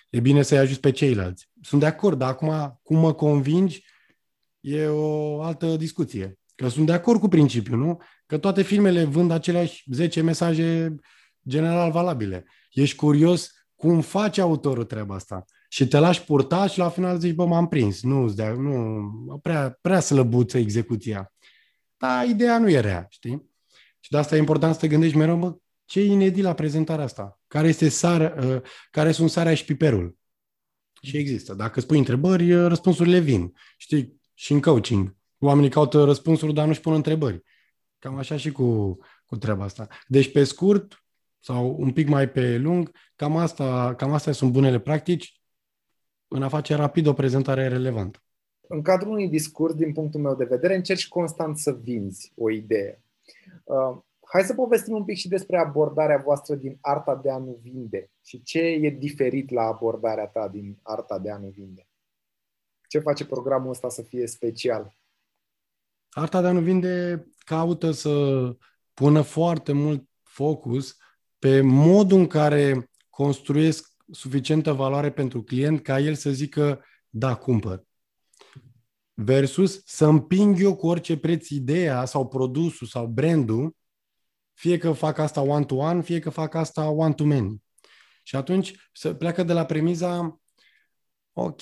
e 0.09 0.19
bine 0.19 0.41
să-i 0.41 0.57
ajuți 0.57 0.79
pe 0.79 0.91
ceilalți. 0.91 1.49
Sunt 1.61 1.81
de 1.81 1.87
acord, 1.87 2.17
dar 2.17 2.29
acum 2.29 2.79
cum 2.83 2.97
mă 2.97 3.13
convingi 3.13 3.83
e 4.59 4.85
o 4.85 5.41
altă 5.41 5.75
discuție. 5.75 6.39
Că 6.55 6.67
sunt 6.67 6.85
de 6.85 6.93
acord 6.93 7.19
cu 7.19 7.27
principiul, 7.27 7.77
nu? 7.77 7.97
Că 8.25 8.37
toate 8.37 8.61
filmele 8.61 9.03
vând 9.03 9.31
aceleași 9.31 9.83
10 9.91 10.21
mesaje 10.21 10.95
general 11.47 11.91
valabile. 11.91 12.45
Ești 12.71 12.95
curios 12.95 13.51
cum 13.75 14.01
face 14.01 14.41
autorul 14.41 14.83
treaba 14.83 15.15
asta 15.15 15.45
și 15.71 15.87
te 15.87 15.97
lași 15.99 16.23
purta 16.23 16.67
și 16.67 16.77
la 16.77 16.89
final 16.89 17.19
zici, 17.19 17.35
bă, 17.35 17.45
m-am 17.45 17.67
prins, 17.67 18.03
nu, 18.03 18.33
nu 18.57 19.37
prea, 19.41 19.77
prea 19.81 19.99
slăbuță 19.99 20.57
execuția. 20.57 21.33
Dar 21.97 22.25
ideea 22.25 22.59
nu 22.59 22.69
e 22.69 22.79
rea, 22.79 23.05
știi? 23.09 23.49
Și 23.99 24.11
de 24.11 24.17
asta 24.17 24.35
e 24.35 24.39
important 24.39 24.73
să 24.73 24.79
te 24.79 24.87
gândești 24.87 25.17
mereu, 25.17 25.37
bă, 25.37 25.55
ce 25.85 25.99
e 25.99 26.05
inedit 26.05 26.43
la 26.43 26.53
prezentarea 26.53 27.03
asta? 27.03 27.39
Care, 27.47 27.67
este 27.67 27.89
sarea, 27.89 28.35
uh, 28.43 28.61
care 28.91 29.11
sunt 29.11 29.29
sarea 29.29 29.53
și 29.53 29.65
piperul? 29.65 30.17
Și 31.01 31.17
există. 31.17 31.53
Dacă 31.53 31.79
spui 31.79 31.97
întrebări, 31.97 32.53
uh, 32.53 32.67
răspunsurile 32.67 33.19
vin. 33.19 33.53
Știi, 33.77 34.21
și 34.33 34.51
în 34.51 34.61
coaching. 34.61 35.15
Oamenii 35.37 35.69
caută 35.69 36.03
răspunsuri, 36.03 36.53
dar 36.53 36.67
nu-și 36.67 36.81
pun 36.81 36.93
întrebări. 36.93 37.43
Cam 37.99 38.17
așa 38.17 38.37
și 38.37 38.51
cu, 38.51 38.97
cu 39.25 39.37
treaba 39.37 39.63
asta. 39.63 39.87
Deci, 40.07 40.31
pe 40.31 40.43
scurt, 40.43 41.03
sau 41.39 41.75
un 41.79 41.91
pic 41.91 42.07
mai 42.07 42.29
pe 42.29 42.57
lung, 42.57 42.91
cam 43.15 43.37
asta, 43.37 43.93
cam 43.97 44.13
astea 44.13 44.33
sunt 44.33 44.51
bunele 44.51 44.79
practici 44.79 45.38
în 46.29 46.43
a 46.43 46.49
face 46.49 46.75
rapid 46.75 47.07
o 47.07 47.13
prezentare 47.13 47.67
relevantă. 47.67 48.19
În 48.67 48.81
cadrul 48.81 49.11
unui 49.11 49.29
discurs, 49.29 49.73
din 49.73 49.93
punctul 49.93 50.19
meu 50.19 50.35
de 50.35 50.45
vedere, 50.45 50.75
încerci 50.75 51.07
constant 51.07 51.57
să 51.57 51.73
vinzi 51.73 52.31
o 52.35 52.49
idee. 52.49 53.03
Uh, 53.63 53.97
hai 54.31 54.43
să 54.43 54.53
povestim 54.53 54.93
un 54.93 55.03
pic 55.03 55.17
și 55.17 55.27
despre 55.27 55.57
abordarea 55.57 56.17
voastră 56.17 56.55
din 56.55 56.77
arta 56.81 57.15
de 57.15 57.31
a 57.31 57.37
nu 57.37 57.59
vinde 57.61 58.11
și 58.21 58.43
ce 58.43 58.59
e 58.59 58.89
diferit 58.89 59.49
la 59.49 59.61
abordarea 59.61 60.27
ta 60.27 60.47
din 60.47 60.79
arta 60.83 61.19
de 61.19 61.31
a 61.31 61.37
nu 61.37 61.47
vinde. 61.47 61.87
Ce 62.87 62.99
face 62.99 63.25
programul 63.25 63.69
ăsta 63.69 63.89
să 63.89 64.01
fie 64.01 64.27
special? 64.27 64.97
Arta 66.09 66.41
de 66.41 66.47
a 66.47 66.51
nu 66.51 66.59
vinde 66.59 67.25
caută 67.37 67.91
să 67.91 68.09
pună 68.93 69.21
foarte 69.21 69.71
mult 69.71 70.07
focus 70.23 70.97
pe 71.39 71.61
modul 71.61 72.17
în 72.17 72.27
care 72.27 72.89
construiesc 73.09 73.93
suficientă 74.11 74.73
valoare 74.73 75.11
pentru 75.11 75.43
client 75.43 75.81
ca 75.81 75.99
el 75.99 76.15
să 76.15 76.31
zică 76.31 76.83
da, 77.09 77.35
cumpăr. 77.35 77.83
Versus 79.13 79.81
să 79.85 80.05
împing 80.05 80.61
eu 80.61 80.75
cu 80.75 80.87
orice 80.87 81.17
preț 81.17 81.49
ideea 81.49 82.05
sau 82.05 82.27
produsul 82.27 82.87
sau 82.87 83.07
brandul, 83.07 83.75
fie 84.53 84.77
că 84.77 84.91
fac 84.91 85.17
asta 85.17 85.41
one-to-one, 85.41 86.01
fie 86.01 86.19
că 86.19 86.29
fac 86.29 86.53
asta 86.53 86.89
one-to-many. 86.89 87.63
Și 88.23 88.35
atunci 88.35 88.89
să 88.93 89.13
pleacă 89.13 89.43
de 89.43 89.53
la 89.53 89.65
premiza, 89.65 90.39
ok, 91.33 91.61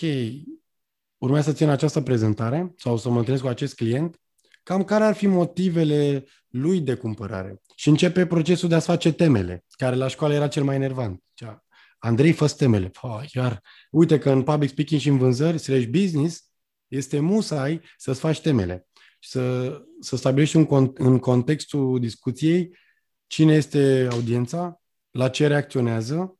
urmează 1.18 1.50
să 1.50 1.56
țin 1.56 1.70
această 1.70 2.02
prezentare 2.02 2.74
sau 2.78 2.98
să 2.98 3.10
mă 3.10 3.18
întâlnesc 3.18 3.44
cu 3.44 3.50
acest 3.50 3.76
client, 3.76 4.20
cam 4.64 4.84
care 4.84 5.04
ar 5.04 5.16
fi 5.16 5.28
motivele 5.28 6.26
lui 6.48 6.82
de 6.82 6.96
cumpărare. 6.96 7.62
Și 7.76 7.90
începe 7.90 8.26
procesul 8.26 8.70
de 8.70 8.76
a-ți 8.76 8.86
face 8.86 9.14
temele, 9.14 9.66
care 9.70 9.96
la 9.96 10.08
școală 10.08 10.34
era 10.34 10.48
cel 10.48 10.64
mai 10.64 10.76
enervant. 10.76 11.24
Cea, 11.34 11.66
Andrei, 11.98 12.32
fă 12.32 12.48
temele. 12.58 12.92
Oh, 13.02 13.22
iar, 13.34 13.62
uite 13.92 14.18
că 14.18 14.30
în 14.30 14.44
public 14.44 14.70
speaking 14.70 15.02
și 15.02 15.10
în 15.10 15.18
vânzări, 15.18 15.58
slash 15.58 15.86
business, 15.86 16.52
este 16.88 17.20
musai 17.20 17.82
să-ți 17.98 18.20
faci 18.20 18.42
temele. 18.42 18.88
Să, 19.20 19.76
să 20.00 20.16
stabilești 20.16 20.56
un, 20.56 20.92
în 20.94 21.20
contextul 21.20 22.00
discuției 22.00 22.78
cine 23.28 23.54
este 23.54 24.08
audiența, 24.12 24.82
la 25.12 25.30
ce 25.30 25.48
reacționează, 25.48 26.38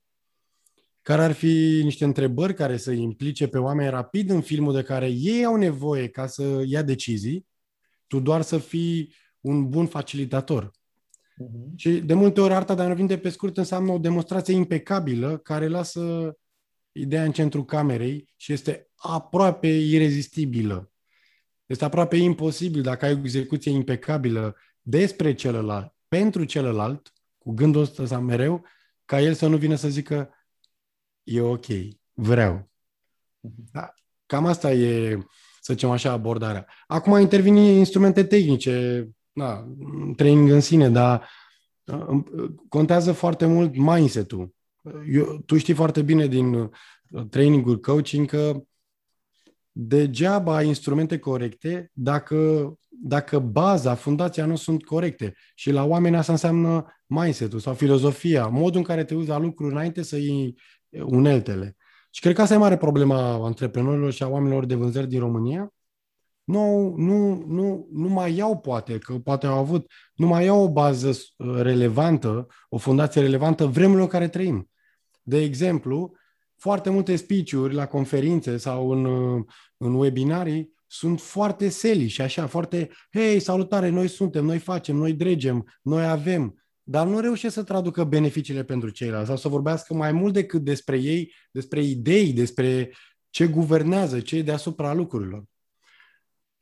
care 1.02 1.24
ar 1.24 1.32
fi 1.32 1.82
niște 1.84 2.04
întrebări 2.04 2.54
care 2.54 2.78
să 2.78 2.92
implice 2.92 3.48
pe 3.48 3.58
oameni 3.58 3.90
rapid 3.90 4.30
în 4.30 4.42
filmul 4.42 4.74
de 4.74 4.84
care 4.84 5.08
ei 5.08 5.46
au 5.46 5.56
nevoie 5.56 6.08
ca 6.08 6.28
să 6.28 6.64
ia 6.66 6.82
decizii, 6.82 7.48
tu 8.08 8.20
doar 8.20 8.42
să 8.42 8.58
fii 8.58 9.16
un 9.40 9.70
bun 9.70 9.88
facilitator. 9.88 10.72
Uh-huh. 11.44 11.76
Și 11.76 11.90
de 11.90 12.14
multe 12.14 12.42
ori 12.42 12.54
arta 12.54 12.76
de 12.76 12.82
a 12.82 12.88
nu 12.88 12.96
vinde 12.96 13.18
pe 13.18 13.30
scurt 13.30 13.58
înseamnă 13.58 13.92
o 13.92 13.98
demonstrație 13.98 14.54
impecabilă 14.54 15.38
care 15.38 15.68
lasă 15.68 16.36
ideea 16.92 17.24
în 17.24 17.32
centrul 17.32 17.66
camerei 17.66 18.34
și 18.36 18.54
este 18.54 18.90
aproape 18.96 19.68
irezistibilă. 19.68 20.92
Este 21.66 21.86
aproape 21.86 22.16
imposibil 22.16 22.82
dacă 22.82 23.06
ai 23.06 23.14
o 23.14 23.18
execuție 23.18 23.72
impecabilă 23.72 24.56
despre 24.82 25.34
celălalt, 25.34 25.96
pentru 26.08 26.44
celălalt, 26.44 27.14
cu 27.38 27.52
gândul 27.54 27.82
ăsta 27.82 28.20
mereu, 28.20 28.66
ca 29.06 29.22
el 29.22 29.34
să 29.34 29.48
nu 29.48 29.58
vină 29.58 29.76
să 29.76 29.90
zică 29.90 30.30
e 31.24 31.42
ok, 31.42 31.66
vreau. 32.14 32.72
Mhm. 33.40 33.70
Da. 33.72 33.94
Cam 34.26 34.46
asta 34.46 34.72
e, 34.72 35.18
să 35.62 35.74
zicem 35.74 35.90
așa, 35.90 36.12
abordarea. 36.12 36.68
Acum 36.88 37.20
intervin 37.20 37.56
instrumente 37.56 38.24
tehnice, 38.24 39.08
da, 39.38 39.68
training 40.16 40.50
în 40.50 40.62
sine, 40.62 40.90
dar 40.90 41.30
uh, 41.86 42.24
contează 42.70 43.12
foarte 43.12 43.46
mult 43.46 43.78
mindset-ul. 43.78 44.56
Eu, 45.12 45.44
tu 45.46 45.58
știi 45.58 45.74
foarte 45.74 46.02
bine 46.02 46.28
din 46.28 46.54
uh, 46.54 46.70
trainingul 47.30 47.80
coaching 47.80 48.28
că 48.28 48.62
degeaba 49.72 50.56
ai 50.56 50.68
instrumente 50.68 51.20
corecte 51.20 51.92
dacă, 51.94 52.74
dacă 52.88 53.40
baza, 53.40 53.96
fundația 53.96 54.46
nu 54.46 54.56
sunt 54.56 54.86
corecte. 54.86 55.34
Și 55.56 55.72
la 55.72 55.86
oameni 55.86 56.16
asta 56.16 56.32
înseamnă 56.32 56.86
mindset-ul 57.06 57.60
sau 57.60 57.74
filozofia, 57.74 58.48
modul 58.48 58.78
în 58.78 58.84
care 58.84 59.04
te 59.04 59.16
uiți 59.16 59.30
la 59.30 59.38
lucruri 59.38 59.72
înainte 59.72 60.02
să 60.02 60.18
iei 60.18 60.56
uneltele. 60.90 61.76
Și 62.12 62.22
cred 62.22 62.36
că 62.36 62.42
asta 62.42 62.54
e 62.54 62.58
mare 62.58 62.78
problema 62.78 63.34
antreprenorilor 63.34 64.12
și 64.12 64.24
a 64.24 64.28
oamenilor 64.28 64.66
de 64.66 64.76
vânzări 64.76 65.08
din 65.08 65.20
România, 65.20 65.72
nu, 66.48 66.94
nu, 66.98 67.44
nu, 67.48 67.88
nu 67.92 68.08
mai 68.08 68.36
iau 68.36 68.58
poate, 68.58 68.98
că 68.98 69.14
poate 69.14 69.48
au 69.48 69.58
avut, 69.58 69.92
nu 70.16 70.28
mai 70.28 70.46
iau 70.46 70.64
o 70.64 70.72
bază 70.72 71.10
uh, 71.10 71.56
relevantă, 71.62 72.48
o 72.70 72.78
fundație 72.78 73.22
relevantă 73.22 73.66
vremurilor 73.66 74.04
în 74.04 74.08
care 74.08 74.28
trăim. 74.28 74.70
De 75.22 75.42
exemplu, 75.42 76.12
foarte 76.56 76.90
multe 76.90 77.16
speech-uri 77.16 77.74
la 77.74 77.86
conferințe 77.86 78.58
sau 78.58 78.90
în, 78.90 79.06
în 79.78 79.94
webinarii 79.94 80.74
sunt 80.88 81.22
foarte 81.22 81.70
seli 81.70 82.08
și 82.08 82.22
așa, 82.22 82.48
foarte, 82.48 82.90
hei, 83.14 83.40
salutare, 83.40 83.90
noi 83.90 84.08
suntem, 84.08 84.46
noi 84.46 84.60
facem, 84.60 84.96
noi 84.96 85.14
dregem, 85.14 85.66
noi 85.82 86.06
avem, 86.06 86.64
dar 86.84 87.08
nu 87.08 87.20
reușesc 87.20 87.54
să 87.54 87.64
traducă 87.64 88.04
beneficiile 88.04 88.64
pentru 88.64 88.90
ceilalți 88.90 89.28
sau 89.28 89.38
să 89.38 89.48
vorbească 89.48 89.94
mai 89.94 90.12
mult 90.12 90.34
decât 90.34 90.64
despre 90.64 90.98
ei, 90.98 91.34
despre 91.52 91.84
idei, 91.84 92.34
despre 92.34 92.92
ce 93.30 93.48
guvernează, 93.48 94.20
ce 94.20 94.36
e 94.36 94.42
deasupra 94.42 94.94
lucrurilor. 94.94 95.44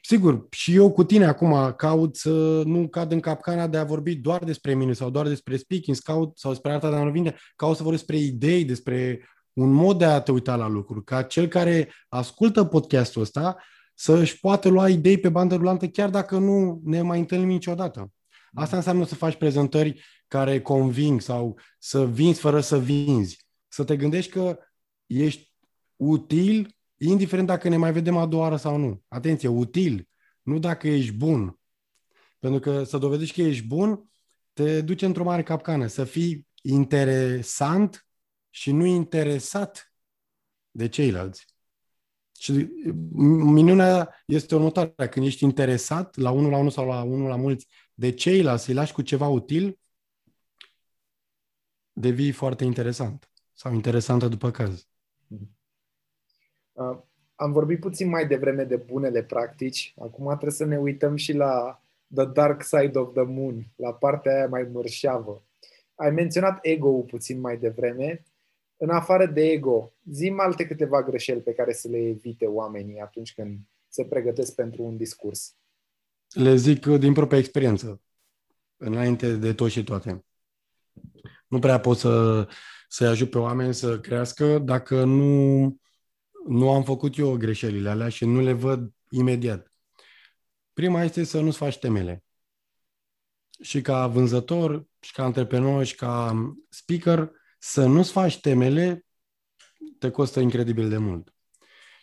Sigur, 0.08 0.48
și 0.52 0.76
eu 0.76 0.92
cu 0.92 1.04
tine 1.04 1.26
acum 1.26 1.74
caut 1.78 2.16
să 2.16 2.62
nu 2.66 2.88
cad 2.88 3.12
în 3.12 3.20
capcana 3.20 3.68
de 3.68 3.78
a 3.78 3.84
vorbi 3.84 4.16
doar 4.16 4.44
despre 4.44 4.74
mine 4.74 4.94
sau 4.94 5.10
doar 5.10 5.28
despre 5.28 5.58
speaking 5.58 5.98
caut, 5.98 6.38
sau 6.38 6.52
despre 6.52 6.72
arta 6.72 6.90
de 6.90 6.96
a 6.96 7.04
nu 7.04 7.12
vinde, 7.12 7.36
caut 7.56 7.76
să 7.76 7.84
vorbesc 7.84 8.06
despre 8.06 8.26
idei, 8.26 8.66
despre 8.66 9.30
un 9.54 9.72
mod 9.72 9.98
de 9.98 10.06
a 10.06 10.22
te 10.22 10.32
uita 10.32 10.56
la 10.56 10.68
lucruri, 10.68 11.04
ca 11.04 11.22
cel 11.22 11.48
care 11.48 11.92
ascultă 12.08 12.64
podcastul 12.64 13.22
ăsta 13.22 13.58
să 13.94 14.14
își 14.14 14.40
poată 14.40 14.70
lua 14.70 14.90
idei 14.90 15.18
pe 15.18 15.30
bandă 15.30 15.56
rulantă 15.56 15.88
chiar 15.88 16.10
dacă 16.10 16.38
nu 16.38 16.82
ne 16.84 17.02
mai 17.02 17.20
întâlnim 17.20 17.48
niciodată. 17.48 18.12
Asta 18.54 18.76
înseamnă 18.76 19.06
să 19.06 19.16
faci 19.16 19.36
prezentări 19.36 20.04
care 20.28 20.62
conving 20.62 21.22
sau 21.22 21.60
să 21.80 22.06
vinzi 22.06 22.40
fără 22.40 22.60
să 22.60 22.80
vinzi. 22.80 23.46
Să 23.68 23.84
te 23.84 23.96
gândești 23.96 24.32
că 24.32 24.58
ești 25.06 25.54
util, 25.96 26.75
indiferent 26.98 27.48
dacă 27.48 27.70
ne 27.70 27.78
mai 27.78 27.94
vedem 27.94 28.18
a 28.18 28.26
doua 28.26 28.44
oară 28.44 28.56
sau 28.56 28.78
nu. 28.78 29.04
Atenție, 29.08 29.48
util, 29.48 30.10
nu 30.42 30.60
dacă 30.60 30.88
ești 30.88 31.12
bun. 31.12 31.60
Pentru 32.40 32.60
că 32.60 32.84
să 32.84 32.98
dovedești 32.98 33.42
că 33.42 33.48
ești 33.48 33.66
bun, 33.66 34.10
te 34.54 34.82
duce 34.82 35.06
într-o 35.06 35.24
mare 35.24 35.44
capcană. 35.44 35.88
Să 35.88 36.04
fii 36.04 36.48
interesant 36.62 38.08
și 38.50 38.72
nu 38.72 38.86
interesat 38.86 39.94
de 40.72 40.88
ceilalți. 40.88 41.46
Și 42.40 42.52
minunea 43.54 44.24
este 44.26 44.56
următoarea. 44.56 45.10
Când 45.10 45.26
ești 45.26 45.44
interesat 45.44 46.16
la 46.16 46.32
unul 46.32 46.52
la 46.52 46.58
unul 46.58 46.72
sau 46.72 46.88
la 46.88 47.04
unul 47.04 47.28
la 47.28 47.36
mulți 47.36 47.68
de 47.94 48.12
ceilalți, 48.12 48.64
să-i 48.64 48.74
lași 48.74 48.94
cu 48.94 49.02
ceva 49.02 49.28
util, 49.28 49.80
devii 51.94 52.32
foarte 52.32 52.64
interesant 52.64 53.32
sau 53.54 53.74
interesantă 53.74 54.28
după 54.28 54.52
caz. 54.52 54.88
Uh, 56.76 56.98
am 57.36 57.52
vorbit 57.52 57.80
puțin 57.80 58.10
mai 58.10 58.28
devreme 58.28 58.64
de 58.64 58.76
bunele 58.76 59.24
practici. 59.24 59.94
Acum 59.98 60.28
trebuie 60.28 60.52
să 60.52 60.66
ne 60.66 60.78
uităm 60.78 61.16
și 61.16 61.34
la 61.34 61.82
The 62.14 62.26
Dark 62.26 62.64
Side 62.64 63.00
of 63.00 63.14
the 63.14 63.24
Moon, 63.24 63.68
la 63.76 63.94
partea 63.94 64.36
aia 64.36 64.48
mai 64.48 64.70
mărșavă. 64.72 65.44
Ai 65.96 66.12
menționat 66.12 66.60
ego-ul 66.62 67.04
puțin 67.04 67.40
mai 67.40 67.58
devreme. 67.58 68.24
În 68.78 68.90
afară 68.90 69.26
de 69.26 69.42
ego, 69.42 69.94
zim 70.12 70.40
alte 70.40 70.68
câteva 70.68 71.04
greșeli 71.04 71.42
pe 71.42 71.54
care 71.54 71.74
să 71.74 71.88
le 71.88 71.98
evite 71.98 72.46
oamenii 72.46 73.00
atunci 73.00 73.34
când 73.34 73.60
se 73.88 74.06
pregătesc 74.06 74.56
pentru 74.56 74.84
un 74.84 74.98
discurs. 74.98 75.56
Le 76.30 76.56
zic 76.56 76.86
din 76.86 77.14
propria 77.14 77.38
experiență, 77.38 78.02
înainte 78.78 79.36
de 79.36 79.54
tot 79.54 79.70
și 79.70 79.84
toate. 79.84 80.26
Nu 81.48 81.60
prea 81.60 81.80
pot 81.80 81.98
să, 81.98 82.48
să 82.88 83.06
ajut 83.06 83.30
pe 83.30 83.38
oameni 83.38 83.74
să 83.74 84.00
crească 84.00 84.60
dacă 84.60 85.04
nu, 85.04 85.78
nu 86.48 86.72
am 86.72 86.84
făcut 86.84 87.18
eu 87.18 87.38
greșelile 87.38 87.90
alea 87.90 88.10
și 88.10 88.26
nu 88.26 88.42
le 88.42 88.54
văd 88.54 88.94
imediat. 89.10 89.72
Prima 90.74 91.04
este 91.04 91.24
să 91.24 91.40
nu-ți 91.40 91.58
faci 91.58 91.78
temele. 91.78 92.24
Și 93.62 93.82
ca 93.82 94.08
vânzător, 94.08 94.88
și 95.00 95.12
ca 95.12 95.24
antreprenor, 95.24 95.84
și 95.84 95.96
ca 95.96 96.34
speaker, 96.70 97.32
să 97.60 97.86
nu-ți 97.86 98.12
faci 98.12 98.40
temele 98.40 99.06
te 100.00 100.10
costă 100.10 100.40
incredibil 100.40 100.90
de 100.90 100.98
mult. 100.98 101.34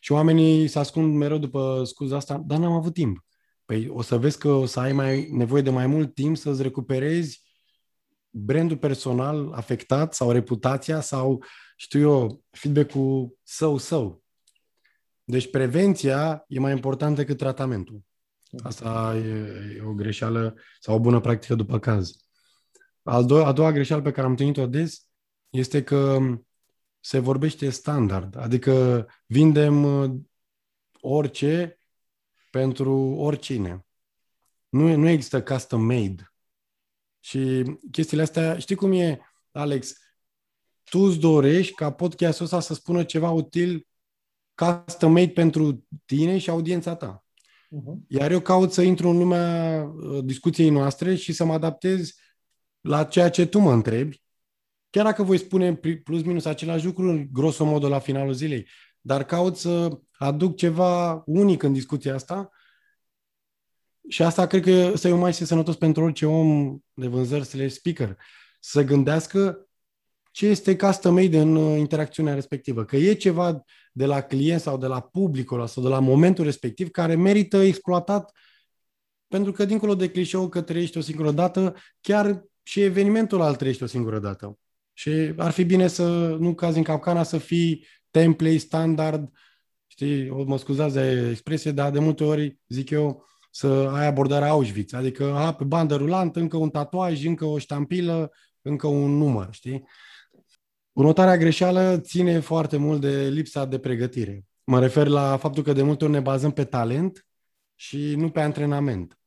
Și 0.00 0.12
oamenii 0.12 0.68
se 0.68 0.78
ascund 0.78 1.14
mereu 1.14 1.38
după 1.38 1.82
scuza 1.84 2.16
asta, 2.16 2.42
dar 2.46 2.58
n-am 2.58 2.72
avut 2.72 2.94
timp. 2.94 3.24
Păi 3.64 3.88
o 3.88 4.02
să 4.02 4.18
vezi 4.18 4.38
că 4.38 4.48
o 4.48 4.66
să 4.66 4.80
ai 4.80 4.92
mai 4.92 5.28
nevoie 5.30 5.62
de 5.62 5.70
mai 5.70 5.86
mult 5.86 6.14
timp 6.14 6.36
să-ți 6.36 6.62
recuperezi 6.62 7.42
brandul 8.30 8.76
personal 8.76 9.52
afectat 9.52 10.14
sau 10.14 10.30
reputația 10.30 11.00
sau, 11.00 11.44
știu 11.76 12.00
eu, 12.00 12.44
feedback-ul 12.50 13.38
său-său. 13.42 14.21
Deci 15.24 15.50
prevenția 15.50 16.44
e 16.48 16.58
mai 16.58 16.72
importantă 16.72 17.20
decât 17.20 17.36
tratamentul. 17.36 18.00
Asta 18.62 19.16
e, 19.16 19.76
e 19.76 19.82
o 19.82 19.92
greșeală 19.92 20.56
sau 20.80 20.94
o 20.94 21.00
bună 21.00 21.20
practică 21.20 21.54
după 21.54 21.78
caz. 21.78 22.16
Al 23.02 23.24
do- 23.24 23.44
a 23.44 23.52
doua 23.52 23.72
greșeală 23.72 24.02
pe 24.02 24.10
care 24.10 24.22
am 24.22 24.30
întâlnit-o 24.30 24.66
des 24.66 25.06
este 25.50 25.82
că 25.82 26.18
se 27.00 27.18
vorbește 27.18 27.70
standard, 27.70 28.36
adică 28.36 29.06
vindem 29.26 29.84
uh, 29.84 30.10
orice 31.00 31.78
pentru 32.50 32.94
oricine. 32.98 33.86
Nu, 34.68 34.96
nu 34.96 35.08
există 35.08 35.42
custom 35.42 35.84
made. 35.84 36.32
Și 37.20 37.64
chestiile 37.90 38.22
astea, 38.22 38.58
știi 38.58 38.76
cum 38.76 38.92
e, 38.92 39.20
Alex? 39.50 39.96
Tu 40.84 40.98
îți 40.98 41.18
dorești 41.18 41.74
ca 41.74 41.92
podcastul 41.92 42.44
ăsta 42.44 42.60
să 42.60 42.74
spună 42.74 43.04
ceva 43.04 43.30
util 43.30 43.86
custom 44.64 45.12
made 45.12 45.32
pentru 45.32 45.86
tine 46.04 46.38
și 46.38 46.50
audiența 46.50 46.94
ta. 46.94 47.24
Uh-huh. 47.66 48.06
Iar 48.08 48.30
eu 48.30 48.40
caut 48.40 48.72
să 48.72 48.82
intru 48.82 49.08
în 49.08 49.18
lumea 49.18 49.82
uh, 49.82 50.24
discuției 50.24 50.70
noastre 50.70 51.14
și 51.14 51.32
să 51.32 51.44
mă 51.44 51.52
adaptez 51.52 52.14
la 52.80 53.04
ceea 53.04 53.30
ce 53.30 53.46
tu 53.46 53.58
mă 53.58 53.72
întrebi, 53.72 54.22
chiar 54.90 55.04
dacă 55.04 55.22
voi 55.22 55.38
spune 55.38 55.74
plus 56.04 56.22
minus 56.22 56.44
același 56.44 56.84
lucru, 56.84 57.28
grosomodo 57.32 57.88
la 57.88 57.98
finalul 57.98 58.32
zilei, 58.32 58.68
dar 59.00 59.24
caut 59.24 59.56
să 59.56 59.98
aduc 60.12 60.56
ceva 60.56 61.22
unic 61.26 61.62
în 61.62 61.72
discuția 61.72 62.14
asta 62.14 62.50
și 64.08 64.22
asta 64.22 64.46
cred 64.46 64.62
că 64.62 64.90
ăsta 64.92 65.08
e 65.08 65.12
un 65.12 65.18
mai 65.18 65.34
sănătos 65.34 65.76
pentru 65.76 66.02
orice 66.02 66.26
om 66.26 66.78
de 66.92 67.06
vânzări 67.06 67.44
slash 67.44 67.74
speaker. 67.74 68.18
Să 68.60 68.82
gândească 68.82 69.68
ce 70.32 70.46
este 70.46 70.76
custom 70.76 71.14
made 71.14 71.40
în 71.40 71.56
uh, 71.56 71.78
interacțiunea 71.78 72.34
respectivă. 72.34 72.84
Că 72.84 72.96
e 72.96 73.12
ceva 73.12 73.64
de 73.92 74.06
la 74.06 74.20
client 74.20 74.60
sau 74.60 74.78
de 74.78 74.86
la 74.86 75.00
publicul 75.00 75.66
sau 75.66 75.82
de 75.82 75.88
la 75.88 75.98
momentul 75.98 76.44
respectiv 76.44 76.90
care 76.90 77.14
merită 77.14 77.56
exploatat 77.56 78.32
pentru 79.32 79.52
că 79.52 79.64
dincolo 79.64 79.94
de 79.94 80.10
clișeu 80.10 80.48
că 80.48 80.60
trăiești 80.60 80.98
o 80.98 81.00
singură 81.00 81.30
dată, 81.30 81.74
chiar 82.00 82.44
și 82.62 82.82
evenimentul 82.82 83.40
al 83.40 83.56
trăiești 83.56 83.82
o 83.82 83.86
singură 83.86 84.18
dată. 84.18 84.58
Și 84.92 85.10
ar 85.36 85.50
fi 85.50 85.64
bine 85.64 85.86
să 85.86 86.36
nu 86.40 86.54
cazi 86.54 86.76
în 86.76 86.82
capcana, 86.82 87.22
să 87.22 87.38
fii 87.38 87.86
template, 88.10 88.56
standard, 88.56 89.30
știi, 89.86 90.28
mă 90.28 90.58
scuzați 90.58 90.94
de 90.94 91.28
expresie, 91.30 91.72
dar 91.72 91.90
de 91.90 91.98
multe 91.98 92.24
ori, 92.24 92.58
zic 92.68 92.90
eu, 92.90 93.24
să 93.50 93.66
ai 93.94 94.06
abordarea 94.06 94.48
Auschwitz, 94.48 94.92
adică 94.92 95.34
a, 95.34 95.54
pe 95.54 95.64
bandă 95.64 95.96
rulantă, 95.96 96.40
încă 96.40 96.56
un 96.56 96.70
tatuaj, 96.70 97.24
încă 97.24 97.44
o 97.44 97.58
ștampilă, 97.58 98.30
încă 98.62 98.86
un 98.86 99.16
număr, 99.16 99.48
știi? 99.50 99.84
Următoarea 100.92 101.36
greșeală 101.36 101.98
ține 101.98 102.40
foarte 102.40 102.76
mult 102.76 103.00
de 103.00 103.28
lipsa 103.28 103.64
de 103.64 103.78
pregătire. 103.78 104.44
Mă 104.64 104.80
refer 104.80 105.06
la 105.06 105.36
faptul 105.36 105.62
că 105.62 105.72
de 105.72 105.82
multe 105.82 106.04
ori 106.04 106.12
ne 106.12 106.20
bazăm 106.20 106.50
pe 106.50 106.64
talent 106.64 107.26
și 107.74 108.14
nu 108.16 108.30
pe 108.30 108.40
antrenament. 108.40 109.18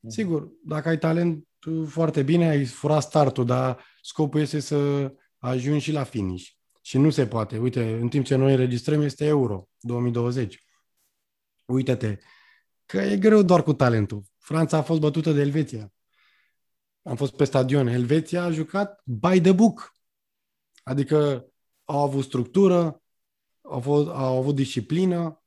Mhm. 0.00 0.12
Sigur, 0.12 0.48
dacă 0.64 0.88
ai 0.88 0.98
talent, 0.98 1.46
foarte 1.88 2.22
bine, 2.22 2.48
ai 2.48 2.64
furat 2.64 3.02
startul, 3.02 3.44
dar 3.44 3.84
scopul 4.02 4.40
este 4.40 4.60
să 4.60 5.12
ajungi 5.38 5.84
și 5.84 5.92
la 5.92 6.02
finish. 6.02 6.48
Și 6.82 6.98
nu 6.98 7.10
se 7.10 7.26
poate. 7.26 7.58
Uite, 7.58 7.98
în 8.00 8.08
timp 8.08 8.24
ce 8.24 8.34
noi 8.34 8.50
înregistrăm 8.50 9.02
este 9.02 9.24
Euro 9.24 9.68
2020. 9.78 10.64
Uite-te, 11.64 12.18
că 12.86 12.98
e 12.98 13.16
greu 13.16 13.42
doar 13.42 13.62
cu 13.62 13.72
talentul. 13.72 14.22
Franța 14.38 14.76
a 14.76 14.82
fost 14.82 15.00
bătută 15.00 15.32
de 15.32 15.40
Elveția. 15.40 15.92
Am 17.02 17.16
fost 17.16 17.36
pe 17.36 17.44
stadion. 17.44 17.86
Elveția 17.86 18.42
a 18.42 18.50
jucat 18.50 19.00
by 19.04 19.40
the 19.40 19.52
book. 19.52 19.95
Adică 20.88 21.46
au 21.84 22.02
avut 22.02 22.24
structură, 22.24 23.02
au, 23.60 23.80
fost, 23.80 24.08
au 24.08 24.38
avut 24.38 24.54
disciplină, 24.54 25.42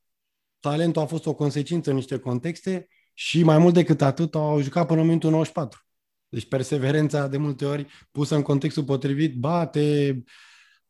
talentul 0.59 1.01
a 1.01 1.05
fost 1.05 1.25
o 1.25 1.33
consecință 1.33 1.89
în 1.89 1.95
niște 1.95 2.19
contexte 2.19 2.87
și 3.13 3.43
mai 3.43 3.57
mult 3.57 3.73
decât 3.73 4.01
atât 4.01 4.35
au 4.35 4.61
jucat 4.61 4.85
până 4.85 4.99
în 4.99 5.05
momentul 5.05 5.29
94. 5.29 5.85
Deci 6.29 6.47
perseverența 6.47 7.27
de 7.27 7.37
multe 7.37 7.65
ori 7.65 7.87
pusă 8.11 8.35
în 8.35 8.41
contextul 8.41 8.83
potrivit 8.83 9.35
bate 9.35 10.23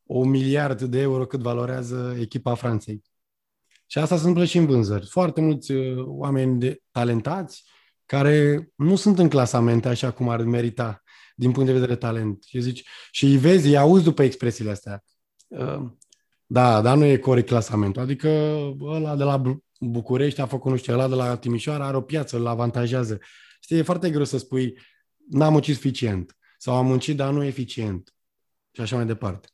o 0.06 0.24
miliard 0.24 0.82
de 0.82 1.00
euro 1.00 1.26
cât 1.26 1.40
valorează 1.40 2.16
echipa 2.20 2.56
Franței. 2.56 3.02
Și 3.86 3.98
asta 3.98 4.16
se 4.16 4.20
întâmplă 4.20 4.46
și 4.46 4.58
în 4.58 4.66
vânzări. 4.66 5.06
Foarte 5.06 5.42
mulți 5.42 5.72
uh, 5.72 6.04
oameni 6.06 6.60
de, 6.60 6.82
talentați 6.92 7.64
care 8.06 8.70
nu 8.76 8.96
sunt 8.96 9.20
în 9.20 9.30
clasamente 9.30 9.88
așa 9.88 10.12
cum 10.12 10.30
ar 10.30 10.42
merita 10.42 11.04
din 11.40 11.52
punct 11.52 11.68
de 11.68 11.74
vedere 11.74 11.96
talent. 11.96 12.44
Și 12.44 12.60
zici, 12.60 12.84
și 13.12 13.26
îi 13.26 13.38
vezi, 13.38 13.68
îi 13.68 13.78
auzi 13.78 14.04
după 14.04 14.24
expresiile 14.24 14.72
astea. 14.72 15.04
Uh, 15.48 15.86
da, 16.46 16.82
dar 16.82 16.98
nu 16.98 17.06
e 17.06 17.18
corect 17.18 17.48
clasamentul. 17.48 18.02
Adică 18.02 18.30
ăla 18.82 19.16
de 19.16 19.24
la 19.24 19.42
București 19.80 20.42
a 20.42 20.46
făcut 20.46 20.72
nu 20.72 20.78
știu, 20.78 20.94
ăla 20.94 21.08
de 21.08 21.16
la 21.16 21.38
Timișoara 21.38 21.86
are 21.86 21.98
o 21.98 22.02
piață, 22.02 22.38
îl 22.38 22.48
avantajează. 22.48 23.20
Știi, 23.60 23.78
e 23.78 23.82
foarte 23.82 24.10
greu 24.10 24.24
să 24.24 24.38
spui 24.38 24.78
n-am 25.30 25.52
muncit 25.52 25.76
suficient 25.76 26.38
sau 26.58 26.76
am 26.76 26.86
muncit, 26.86 27.16
dar 27.16 27.34
nu 27.34 27.44
eficient 27.44 28.16
și 28.72 28.82
așa 28.82 28.96
mai 28.96 29.06
departe. 29.06 29.48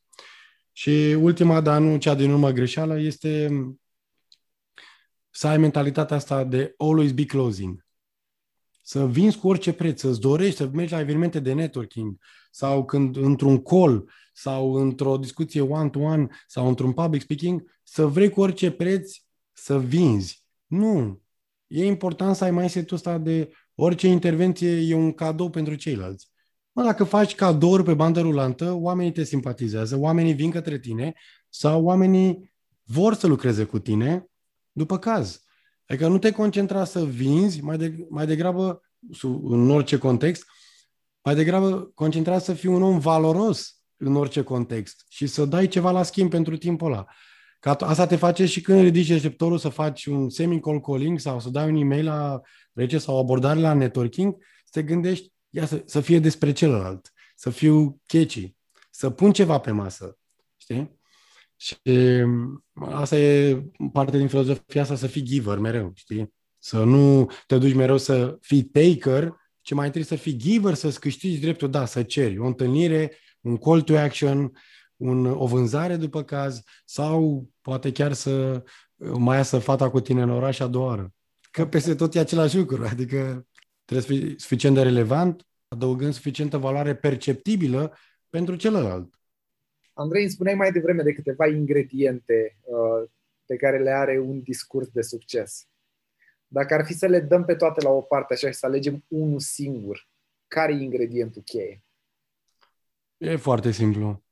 Și 0.72 1.16
ultima, 1.20 1.60
dar 1.60 1.80
nu 1.80 1.96
cea 1.96 2.14
din 2.14 2.30
urmă 2.30 2.50
greșeală, 2.50 2.98
este 2.98 3.50
să 5.30 5.46
ai 5.46 5.58
mentalitatea 5.58 6.16
asta 6.16 6.44
de 6.44 6.74
always 6.78 7.12
be 7.12 7.24
closing. 7.24 7.85
Să 8.88 9.06
vinzi 9.06 9.38
cu 9.38 9.48
orice 9.48 9.72
preț, 9.72 10.00
să-ți 10.00 10.20
dorești 10.20 10.56
să 10.56 10.70
mergi 10.72 10.92
la 10.92 11.00
evenimente 11.00 11.40
de 11.40 11.52
networking 11.52 12.18
sau 12.50 12.84
când 12.84 13.16
într-un 13.16 13.62
call 13.62 14.10
sau 14.32 14.72
într-o 14.72 15.16
discuție 15.16 15.60
one-to-one 15.60 16.28
sau 16.46 16.68
într-un 16.68 16.92
public 16.92 17.22
speaking, 17.22 17.80
să 17.82 18.06
vrei 18.06 18.30
cu 18.30 18.40
orice 18.40 18.70
preț 18.70 19.16
să 19.52 19.78
vinzi. 19.78 20.44
Nu. 20.66 21.20
E 21.66 21.86
important 21.86 22.36
să 22.36 22.44
ai 22.44 22.50
mindset-ul 22.50 22.96
ăsta 22.96 23.18
de 23.18 23.50
orice 23.74 24.08
intervenție 24.08 24.70
e 24.70 24.94
un 24.94 25.12
cadou 25.12 25.50
pentru 25.50 25.74
ceilalți. 25.74 26.30
Mă, 26.72 26.82
dacă 26.82 27.04
faci 27.04 27.34
cadouri 27.34 27.82
pe 27.82 27.94
bandă 27.94 28.20
rulantă, 28.20 28.72
oamenii 28.72 29.12
te 29.12 29.24
simpatizează, 29.24 29.96
oamenii 29.96 30.34
vin 30.34 30.50
către 30.50 30.78
tine 30.78 31.14
sau 31.48 31.84
oamenii 31.84 32.52
vor 32.84 33.14
să 33.14 33.26
lucreze 33.26 33.64
cu 33.64 33.78
tine 33.78 34.26
după 34.72 34.98
caz. 34.98 35.45
Adică 35.86 36.08
nu 36.08 36.18
te 36.18 36.30
concentra 36.30 36.84
să 36.84 37.04
vinzi, 37.04 37.60
mai, 37.60 37.76
de, 37.76 38.06
mai 38.08 38.26
degrabă, 38.26 38.80
în 39.42 39.70
orice 39.70 39.98
context, 39.98 40.44
mai 41.22 41.34
degrabă 41.34 41.90
concentra 41.94 42.38
să 42.38 42.54
fii 42.54 42.68
un 42.68 42.82
om 42.82 42.98
valoros 42.98 43.76
în 43.96 44.16
orice 44.16 44.42
context 44.42 45.04
și 45.08 45.26
să 45.26 45.44
dai 45.44 45.68
ceva 45.68 45.90
la 45.90 46.02
schimb 46.02 46.30
pentru 46.30 46.56
timpul 46.56 46.92
ăla. 46.92 47.06
Că 47.60 47.70
asta 47.70 48.06
te 48.06 48.16
face 48.16 48.46
și 48.46 48.60
când 48.60 48.80
ridici 48.80 49.12
receptorul 49.12 49.58
să 49.58 49.68
faci 49.68 50.06
un 50.06 50.30
semi-call 50.30 50.80
calling 50.80 51.18
sau 51.20 51.40
să 51.40 51.48
dai 51.48 51.68
un 51.68 51.76
e-mail 51.76 52.04
la 52.04 52.40
rece 52.72 52.98
sau 52.98 53.14
o 53.14 53.18
abordare 53.18 53.60
la 53.60 53.72
networking, 53.72 54.36
să 54.64 54.70
te 54.70 54.82
gândești, 54.82 55.32
ia 55.50 55.66
să, 55.66 55.82
să 55.84 56.00
fie 56.00 56.18
despre 56.18 56.52
celălalt, 56.52 57.12
să 57.34 57.50
fiu 57.50 58.00
catchy, 58.06 58.56
să 58.90 59.10
pun 59.10 59.32
ceva 59.32 59.58
pe 59.58 59.70
masă, 59.70 60.18
știi? 60.56 60.98
Și 61.56 61.76
mm, 62.24 62.64
asta 62.74 63.18
e 63.18 63.62
parte 63.92 64.16
din 64.16 64.28
filozofia 64.28 64.82
asta, 64.82 64.94
să 64.94 65.06
fii 65.06 65.22
giver 65.22 65.58
mereu, 65.58 65.92
știi? 65.94 66.34
Să 66.58 66.84
nu 66.84 67.30
te 67.46 67.58
duci 67.58 67.74
mereu 67.74 67.96
să 67.96 68.38
fii 68.40 68.64
taker, 68.64 69.34
ci 69.60 69.72
mai 69.72 69.86
întâi 69.86 70.02
să 70.02 70.14
fii 70.14 70.36
giver, 70.36 70.74
să-ți 70.74 71.00
câștigi 71.00 71.40
dreptul, 71.40 71.70
da, 71.70 71.84
să 71.84 72.02
ceri 72.02 72.38
o 72.38 72.46
întâlnire, 72.46 73.12
un 73.40 73.56
call 73.56 73.82
to 73.82 73.98
action, 73.98 74.52
un, 74.96 75.26
o 75.26 75.46
vânzare 75.46 75.96
după 75.96 76.22
caz 76.22 76.62
sau 76.84 77.48
poate 77.60 77.92
chiar 77.92 78.12
să 78.12 78.62
mai 78.96 79.36
iasă 79.36 79.58
fata 79.58 79.90
cu 79.90 80.00
tine 80.00 80.22
în 80.22 80.30
oraș 80.30 80.60
a 80.60 80.66
doua 80.66 80.86
oară. 80.86 81.12
Că 81.50 81.66
peste 81.66 81.94
tot 81.94 82.14
e 82.14 82.18
același 82.18 82.56
lucru, 82.56 82.84
adică 82.84 83.46
trebuie 83.84 84.06
să 84.06 84.12
fii 84.12 84.40
suficient 84.40 84.74
de 84.74 84.82
relevant, 84.82 85.46
adăugând 85.68 86.12
suficientă 86.12 86.58
valoare 86.58 86.94
perceptibilă 86.94 87.96
pentru 88.28 88.56
celălalt. 88.56 89.15
Andrei, 89.98 90.22
îmi 90.22 90.30
spuneai 90.30 90.54
mai 90.54 90.72
devreme 90.72 91.02
de 91.02 91.12
câteva 91.12 91.46
ingrediente 91.46 92.56
uh, 92.62 93.08
pe 93.46 93.56
care 93.56 93.82
le 93.82 93.90
are 93.90 94.18
un 94.18 94.42
discurs 94.42 94.88
de 94.88 95.02
succes. 95.02 95.68
Dacă 96.46 96.74
ar 96.74 96.84
fi 96.84 96.92
să 96.92 97.06
le 97.06 97.20
dăm 97.20 97.44
pe 97.44 97.54
toate 97.54 97.80
la 97.82 97.90
o 97.90 98.00
parte 98.00 98.32
așa 98.32 98.50
și 98.50 98.56
să 98.56 98.66
alegem 98.66 99.04
unul 99.08 99.40
singur, 99.40 100.08
care 100.46 100.72
e 100.72 100.82
ingredientul 100.82 101.42
cheie? 101.42 101.84
E 103.16 103.36
foarte 103.36 103.70
simplu. 103.70 104.24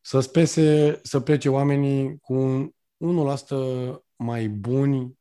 Să 0.00 0.20
spese, 0.20 1.00
să 1.02 1.20
plece 1.20 1.48
oamenii 1.48 2.18
cu 2.18 2.34
un 2.96 3.36
1% 3.38 4.02
mai 4.16 4.48
buni 4.48 5.18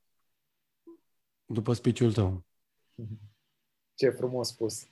după 1.45 1.73
spiciul 1.73 2.13
tău. 2.13 2.45
Ce 3.93 4.09
frumos 4.09 4.47
spus. 4.47 4.87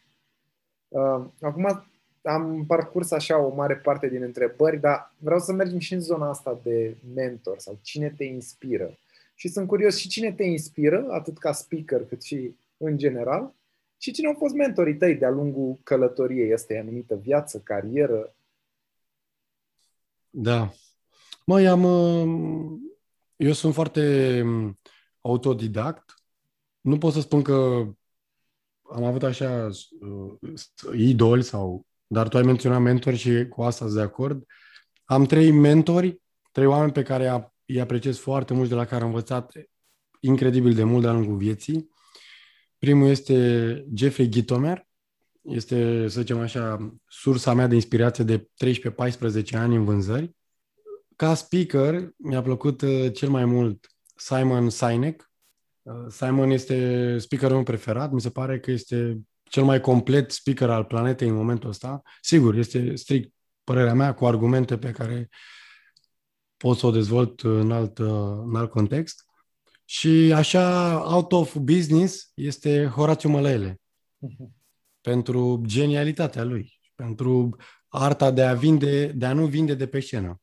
Uh, 0.87 1.25
acum 1.41 1.87
am 2.25 2.65
parcurs 2.67 3.11
așa 3.11 3.37
o 3.37 3.55
mare 3.55 3.75
parte 3.75 4.07
din 4.07 4.21
întrebări, 4.21 4.79
dar 4.79 5.13
vreau 5.17 5.39
să 5.39 5.51
mergem 5.51 5.79
și 5.79 5.93
în 5.93 5.99
zona 5.99 6.29
asta 6.29 6.59
de 6.63 6.97
mentor 7.13 7.59
sau 7.59 7.79
cine 7.81 8.13
te 8.17 8.23
inspiră. 8.23 8.97
Și 9.35 9.47
sunt 9.47 9.67
curios 9.67 9.97
și 9.97 10.07
cine 10.07 10.31
te 10.31 10.43
inspiră, 10.43 11.05
atât 11.09 11.37
ca 11.37 11.51
speaker 11.51 12.05
cât 12.05 12.23
și 12.23 12.55
în 12.77 12.97
general, 12.97 13.53
și 13.97 14.11
cine 14.11 14.27
au 14.27 14.35
fost 14.37 14.53
mentorii 14.53 14.97
tăi 14.97 15.15
de-a 15.15 15.29
lungul 15.29 15.79
călătoriei 15.83 16.53
ăsteia 16.53 16.81
anumită 16.81 17.15
viață, 17.15 17.59
carieră? 17.59 18.35
Da. 20.29 20.73
Măi, 21.45 21.67
am, 21.67 21.83
eu 23.35 23.51
sunt 23.51 23.73
foarte 23.73 24.43
autodidact. 25.21 26.13
Nu 26.81 26.97
pot 26.97 27.13
să 27.13 27.19
spun 27.19 27.41
că 27.41 27.53
am 28.91 29.03
avut 29.03 29.23
așa 29.23 29.69
uh, 29.99 30.51
idoli 30.93 31.43
sau 31.43 31.85
dar 32.07 32.27
tu 32.27 32.37
ai 32.37 32.43
menționat 32.43 32.81
mentori 32.81 33.15
și 33.15 33.47
cu 33.49 33.61
asta 33.61 33.85
sunt 33.85 33.97
de 33.97 34.03
acord. 34.03 34.45
Am 35.03 35.25
trei 35.25 35.51
mentori, 35.51 36.21
trei 36.51 36.65
oameni 36.65 36.91
pe 36.91 37.03
care 37.03 37.51
îi 37.65 37.81
apreciez 37.81 38.17
foarte 38.17 38.53
mult, 38.53 38.69
de 38.69 38.75
la 38.75 38.85
care 38.85 39.01
am 39.01 39.07
învățat 39.07 39.51
incredibil 40.19 40.73
de 40.73 40.83
mult 40.83 41.01
de-a 41.01 41.11
lungul 41.11 41.37
vieții. 41.37 41.89
Primul 42.77 43.07
este 43.07 43.85
Jeffrey 43.93 44.29
Gitomer, 44.29 44.87
este, 45.41 46.07
să 46.07 46.19
zicem 46.19 46.39
așa, 46.39 46.93
sursa 47.07 47.53
mea 47.53 47.67
de 47.67 47.75
inspirație 47.75 48.23
de 48.23 48.49
13-14 48.65 49.53
ani 49.53 49.75
în 49.75 49.83
vânzări. 49.83 50.35
Ca 51.15 51.33
speaker, 51.33 52.09
mi-a 52.17 52.41
plăcut 52.41 52.81
uh, 52.81 53.13
cel 53.13 53.29
mai 53.29 53.45
mult 53.45 53.87
Simon 54.15 54.69
Sinek. 54.69 55.31
Uh, 55.81 56.05
Simon 56.09 56.49
este 56.49 57.17
speakerul 57.17 57.55
meu 57.55 57.63
preferat, 57.63 58.11
mi 58.11 58.21
se 58.21 58.29
pare 58.29 58.59
că 58.59 58.71
este 58.71 59.19
cel 59.55 59.63
mai 59.63 59.81
complet 59.81 60.31
speaker 60.31 60.69
al 60.69 60.83
planetei 60.83 61.27
în 61.27 61.35
momentul 61.35 61.69
ăsta. 61.69 62.01
Sigur, 62.21 62.55
este 62.55 62.95
strict 62.95 63.33
părerea 63.63 63.93
mea 63.93 64.13
cu 64.13 64.25
argumente 64.25 64.77
pe 64.77 64.91
care 64.91 65.29
pot 66.57 66.77
să 66.77 66.85
o 66.85 66.91
dezvolt 66.91 67.39
în 67.39 67.71
alt, 67.71 67.97
în 68.45 68.55
alt 68.55 68.69
context. 68.69 69.25
Și 69.85 70.31
așa, 70.35 70.97
out 71.15 71.31
of 71.31 71.55
business, 71.57 72.31
este 72.33 72.85
Horatiu 72.85 73.29
Mălăele. 73.29 73.73
Uh-huh. 73.73 74.47
Pentru 75.01 75.61
genialitatea 75.65 76.43
lui, 76.43 76.79
pentru 76.95 77.55
arta 77.87 78.31
de 78.31 78.41
a, 78.41 78.53
vinde, 78.53 79.07
de 79.07 79.25
a 79.25 79.33
nu 79.33 79.45
vinde 79.45 79.73
de 79.73 79.87
pe 79.87 79.99
scenă. 79.99 80.41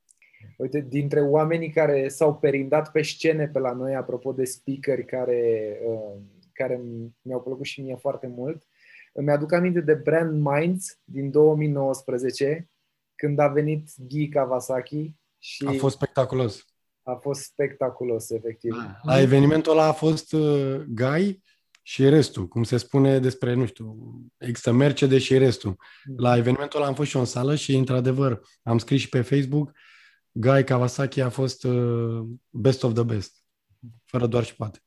Uite, 0.57 0.87
dintre 0.88 1.20
oamenii 1.20 1.70
care 1.70 2.09
s-au 2.09 2.35
perindat 2.35 2.90
pe 2.90 3.03
scene 3.03 3.48
pe 3.48 3.59
la 3.59 3.72
noi, 3.72 3.94
apropo 3.94 4.33
de 4.33 4.44
speakeri 4.44 5.05
care, 5.05 5.72
uh, 5.87 6.20
care 6.53 6.81
mi-au 7.22 7.42
plăcut 7.42 7.64
și 7.64 7.81
mie 7.81 7.96
foarte 7.96 8.27
mult, 8.27 8.66
îmi 9.12 9.31
aduc 9.31 9.53
aminte 9.53 9.81
de 9.81 9.94
Brand 9.94 10.42
Minds 10.42 10.98
din 11.05 11.31
2019, 11.31 12.68
când 13.14 13.38
a 13.38 13.48
venit 13.48 13.88
Guy 13.96 14.29
Kawasaki. 14.29 15.14
Și 15.38 15.64
a 15.66 15.72
fost 15.72 15.94
spectaculos. 15.94 16.64
A 17.03 17.14
fost 17.14 17.40
spectaculos, 17.42 18.31
efectiv. 18.31 18.72
Ah, 18.72 18.94
la 19.03 19.20
evenimentul 19.20 19.72
ăla 19.72 19.87
a 19.87 19.92
fost 19.92 20.33
uh, 20.33 20.83
Guy 20.88 21.42
și 21.83 22.09
restul, 22.09 22.48
cum 22.48 22.62
se 22.62 22.77
spune 22.77 23.18
despre, 23.18 23.55
nu 23.55 23.66
știu, 23.66 23.96
există 24.38 24.72
Mercedes 24.72 25.22
și 25.22 25.38
restul. 25.38 25.77
Mm. 26.05 26.14
La 26.18 26.37
evenimentul 26.37 26.79
ăla 26.79 26.88
am 26.88 26.94
fost 26.94 27.09
și 27.09 27.16
eu 27.16 27.22
în 27.22 27.29
sală 27.29 27.55
și, 27.55 27.77
într-adevăr, 27.77 28.40
am 28.62 28.79
scris 28.79 29.01
și 29.01 29.09
pe 29.09 29.20
Facebook, 29.20 29.70
Guy 30.33 30.64
Kawasaki 30.64 31.20
a 31.20 31.29
fost 31.29 31.64
uh, 31.64 32.22
best 32.51 32.83
of 32.83 32.92
the 32.92 33.03
best, 33.03 33.44
fără 34.05 34.27
doar 34.27 34.44
și 34.44 34.57
poate. 34.57 34.83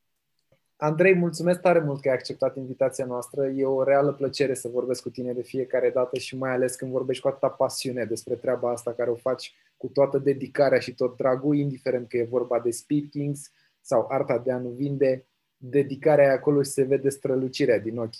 Andrei, 0.77 1.15
mulțumesc 1.15 1.59
tare 1.59 1.79
mult 1.79 2.01
că 2.01 2.07
ai 2.09 2.13
acceptat 2.13 2.55
invitația 2.55 3.05
noastră. 3.05 3.47
E 3.47 3.65
o 3.65 3.83
reală 3.83 4.13
plăcere 4.13 4.53
să 4.53 4.67
vorbesc 4.67 5.01
cu 5.01 5.09
tine 5.09 5.33
de 5.33 5.41
fiecare 5.41 5.89
dată 5.89 6.17
și 6.17 6.37
mai 6.37 6.51
ales 6.51 6.75
când 6.75 6.91
vorbești 6.91 7.21
cu 7.21 7.27
atâta 7.27 7.49
pasiune 7.49 8.05
despre 8.05 8.35
treaba 8.35 8.71
asta 8.71 8.93
care 8.93 9.09
o 9.09 9.15
faci 9.15 9.53
cu 9.77 9.87
toată 9.87 10.17
dedicarea 10.17 10.79
și 10.79 10.93
tot 10.93 11.17
dragul, 11.17 11.55
indiferent 11.55 12.07
că 12.07 12.17
e 12.17 12.23
vorba 12.23 12.59
de 12.59 12.71
speakings 12.71 13.51
sau 13.81 14.07
arta 14.09 14.37
de 14.37 14.51
a 14.51 14.57
nu 14.57 14.69
vinde, 14.69 15.27
dedicarea 15.57 16.31
acolo 16.31 16.63
și 16.63 16.69
se 16.69 16.83
vede 16.83 17.09
strălucirea 17.09 17.79
din 17.79 17.97
ochi. 17.97 18.15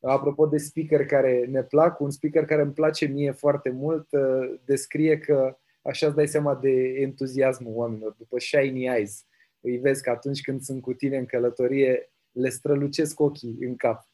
Apropo 0.00 0.46
de 0.46 0.58
speaker 0.58 1.06
care 1.06 1.46
ne 1.50 1.62
plac, 1.62 2.00
un 2.00 2.10
speaker 2.10 2.44
care 2.44 2.62
îmi 2.62 2.72
place 2.72 3.06
mie 3.06 3.30
foarte 3.30 3.70
mult 3.70 4.06
uh, 4.10 4.54
descrie 4.64 5.18
că 5.18 5.58
așa 5.82 6.06
îți 6.06 6.16
dai 6.16 6.28
seama 6.28 6.54
de 6.54 6.70
entuziasmul 7.00 7.72
oamenilor, 7.74 8.14
după 8.18 8.38
shiny 8.38 8.84
eyes 8.84 9.24
îi 9.64 9.78
vezi 9.78 10.02
că 10.02 10.10
atunci 10.10 10.40
când 10.40 10.62
sunt 10.62 10.82
cu 10.82 10.92
tine 10.92 11.16
în 11.16 11.26
călătorie, 11.26 12.12
le 12.32 12.48
strălucesc 12.48 13.20
ochii 13.20 13.56
în 13.60 13.76
cap. 13.76 14.08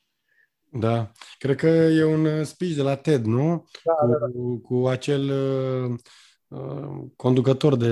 Da, 0.72 1.12
cred 1.38 1.56
că 1.56 1.66
e 1.66 2.04
un 2.04 2.24
uh, 2.24 2.44
speech 2.44 2.74
de 2.74 2.82
la 2.82 2.96
TED, 2.96 3.24
nu? 3.24 3.66
Da, 3.84 3.92
cu, 3.92 4.06
da, 4.06 4.18
da. 4.18 4.58
cu 4.62 4.86
acel 4.86 5.22
uh, 5.22 5.98
uh, 6.48 7.04
conducător 7.16 7.76
de... 7.76 7.88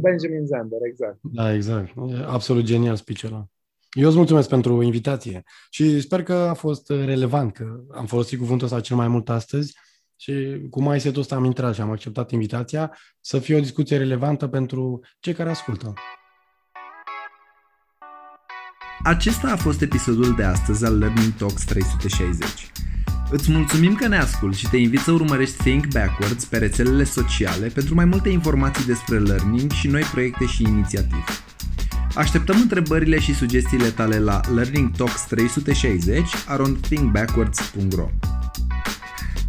Benjamin 0.00 0.46
Zander, 0.46 0.78
exact. 0.82 1.18
Da, 1.22 1.54
exact. 1.54 1.92
E 2.08 2.24
absolut 2.26 2.64
genial 2.64 2.96
speech 2.96 3.22
ăla. 3.24 3.46
Eu 3.92 4.06
îți 4.06 4.16
mulțumesc 4.16 4.48
pentru 4.48 4.82
invitație 4.82 5.42
și 5.70 6.00
sper 6.00 6.22
că 6.22 6.32
a 6.32 6.54
fost 6.54 6.88
relevant, 6.88 7.52
că 7.52 7.80
am 7.90 8.06
folosit 8.06 8.38
cuvântul 8.38 8.66
ăsta 8.66 8.80
cel 8.80 8.96
mai 8.96 9.08
mult 9.08 9.28
astăzi 9.28 9.76
și 10.16 10.66
cu 10.70 10.82
mai 10.82 11.00
setul 11.00 11.20
ăsta 11.20 11.34
am 11.34 11.44
intrat 11.44 11.74
și 11.74 11.80
am 11.80 11.90
acceptat 11.90 12.30
invitația 12.30 12.96
să 13.20 13.38
fie 13.38 13.56
o 13.56 13.60
discuție 13.60 13.96
relevantă 13.96 14.48
pentru 14.48 15.00
cei 15.20 15.32
care 15.32 15.50
ascultă. 15.50 15.92
Acesta 19.06 19.50
a 19.50 19.56
fost 19.56 19.80
episodul 19.80 20.34
de 20.34 20.44
astăzi 20.44 20.84
al 20.84 20.98
Learning 20.98 21.32
Talks 21.32 21.64
360. 21.64 22.48
Îți 23.30 23.50
mulțumim 23.50 23.94
că 23.94 24.06
ne 24.06 24.18
asculti 24.18 24.58
și 24.58 24.68
te 24.68 24.76
invit 24.76 25.00
să 25.00 25.10
urmărești 25.10 25.56
Think 25.56 25.86
Backwards 25.86 26.44
pe 26.44 26.58
rețelele 26.58 27.04
sociale 27.04 27.66
pentru 27.66 27.94
mai 27.94 28.04
multe 28.04 28.28
informații 28.28 28.84
despre 28.84 29.18
learning 29.18 29.70
și 29.70 29.88
noi 29.88 30.02
proiecte 30.02 30.46
și 30.46 30.62
inițiative. 30.62 31.24
Așteptăm 32.14 32.56
întrebările 32.60 33.18
și 33.18 33.34
sugestiile 33.34 33.88
tale 33.88 34.18
la 34.18 34.40
Learning 34.54 34.96
Talks 34.96 35.20
360 35.26 36.28
around 36.46 36.76
thinkbackwards.ro 36.76 38.08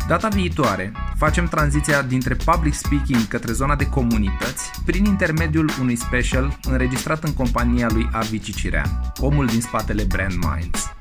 Data 0.07 0.27
viitoare, 0.27 0.91
facem 1.15 1.47
tranziția 1.47 2.01
dintre 2.01 2.35
public 2.45 2.73
speaking 2.73 3.27
către 3.27 3.51
zona 3.51 3.75
de 3.75 3.89
comunități 3.89 4.71
prin 4.85 5.05
intermediul 5.05 5.69
unui 5.81 5.95
special 5.95 6.57
înregistrat 6.63 7.23
în 7.23 7.33
compania 7.33 7.87
lui 7.93 8.09
Avi 8.11 8.39
Cicirean, 8.39 9.13
omul 9.17 9.45
din 9.45 9.61
spatele 9.61 10.03
Brand 10.03 10.33
Minds. 10.33 10.95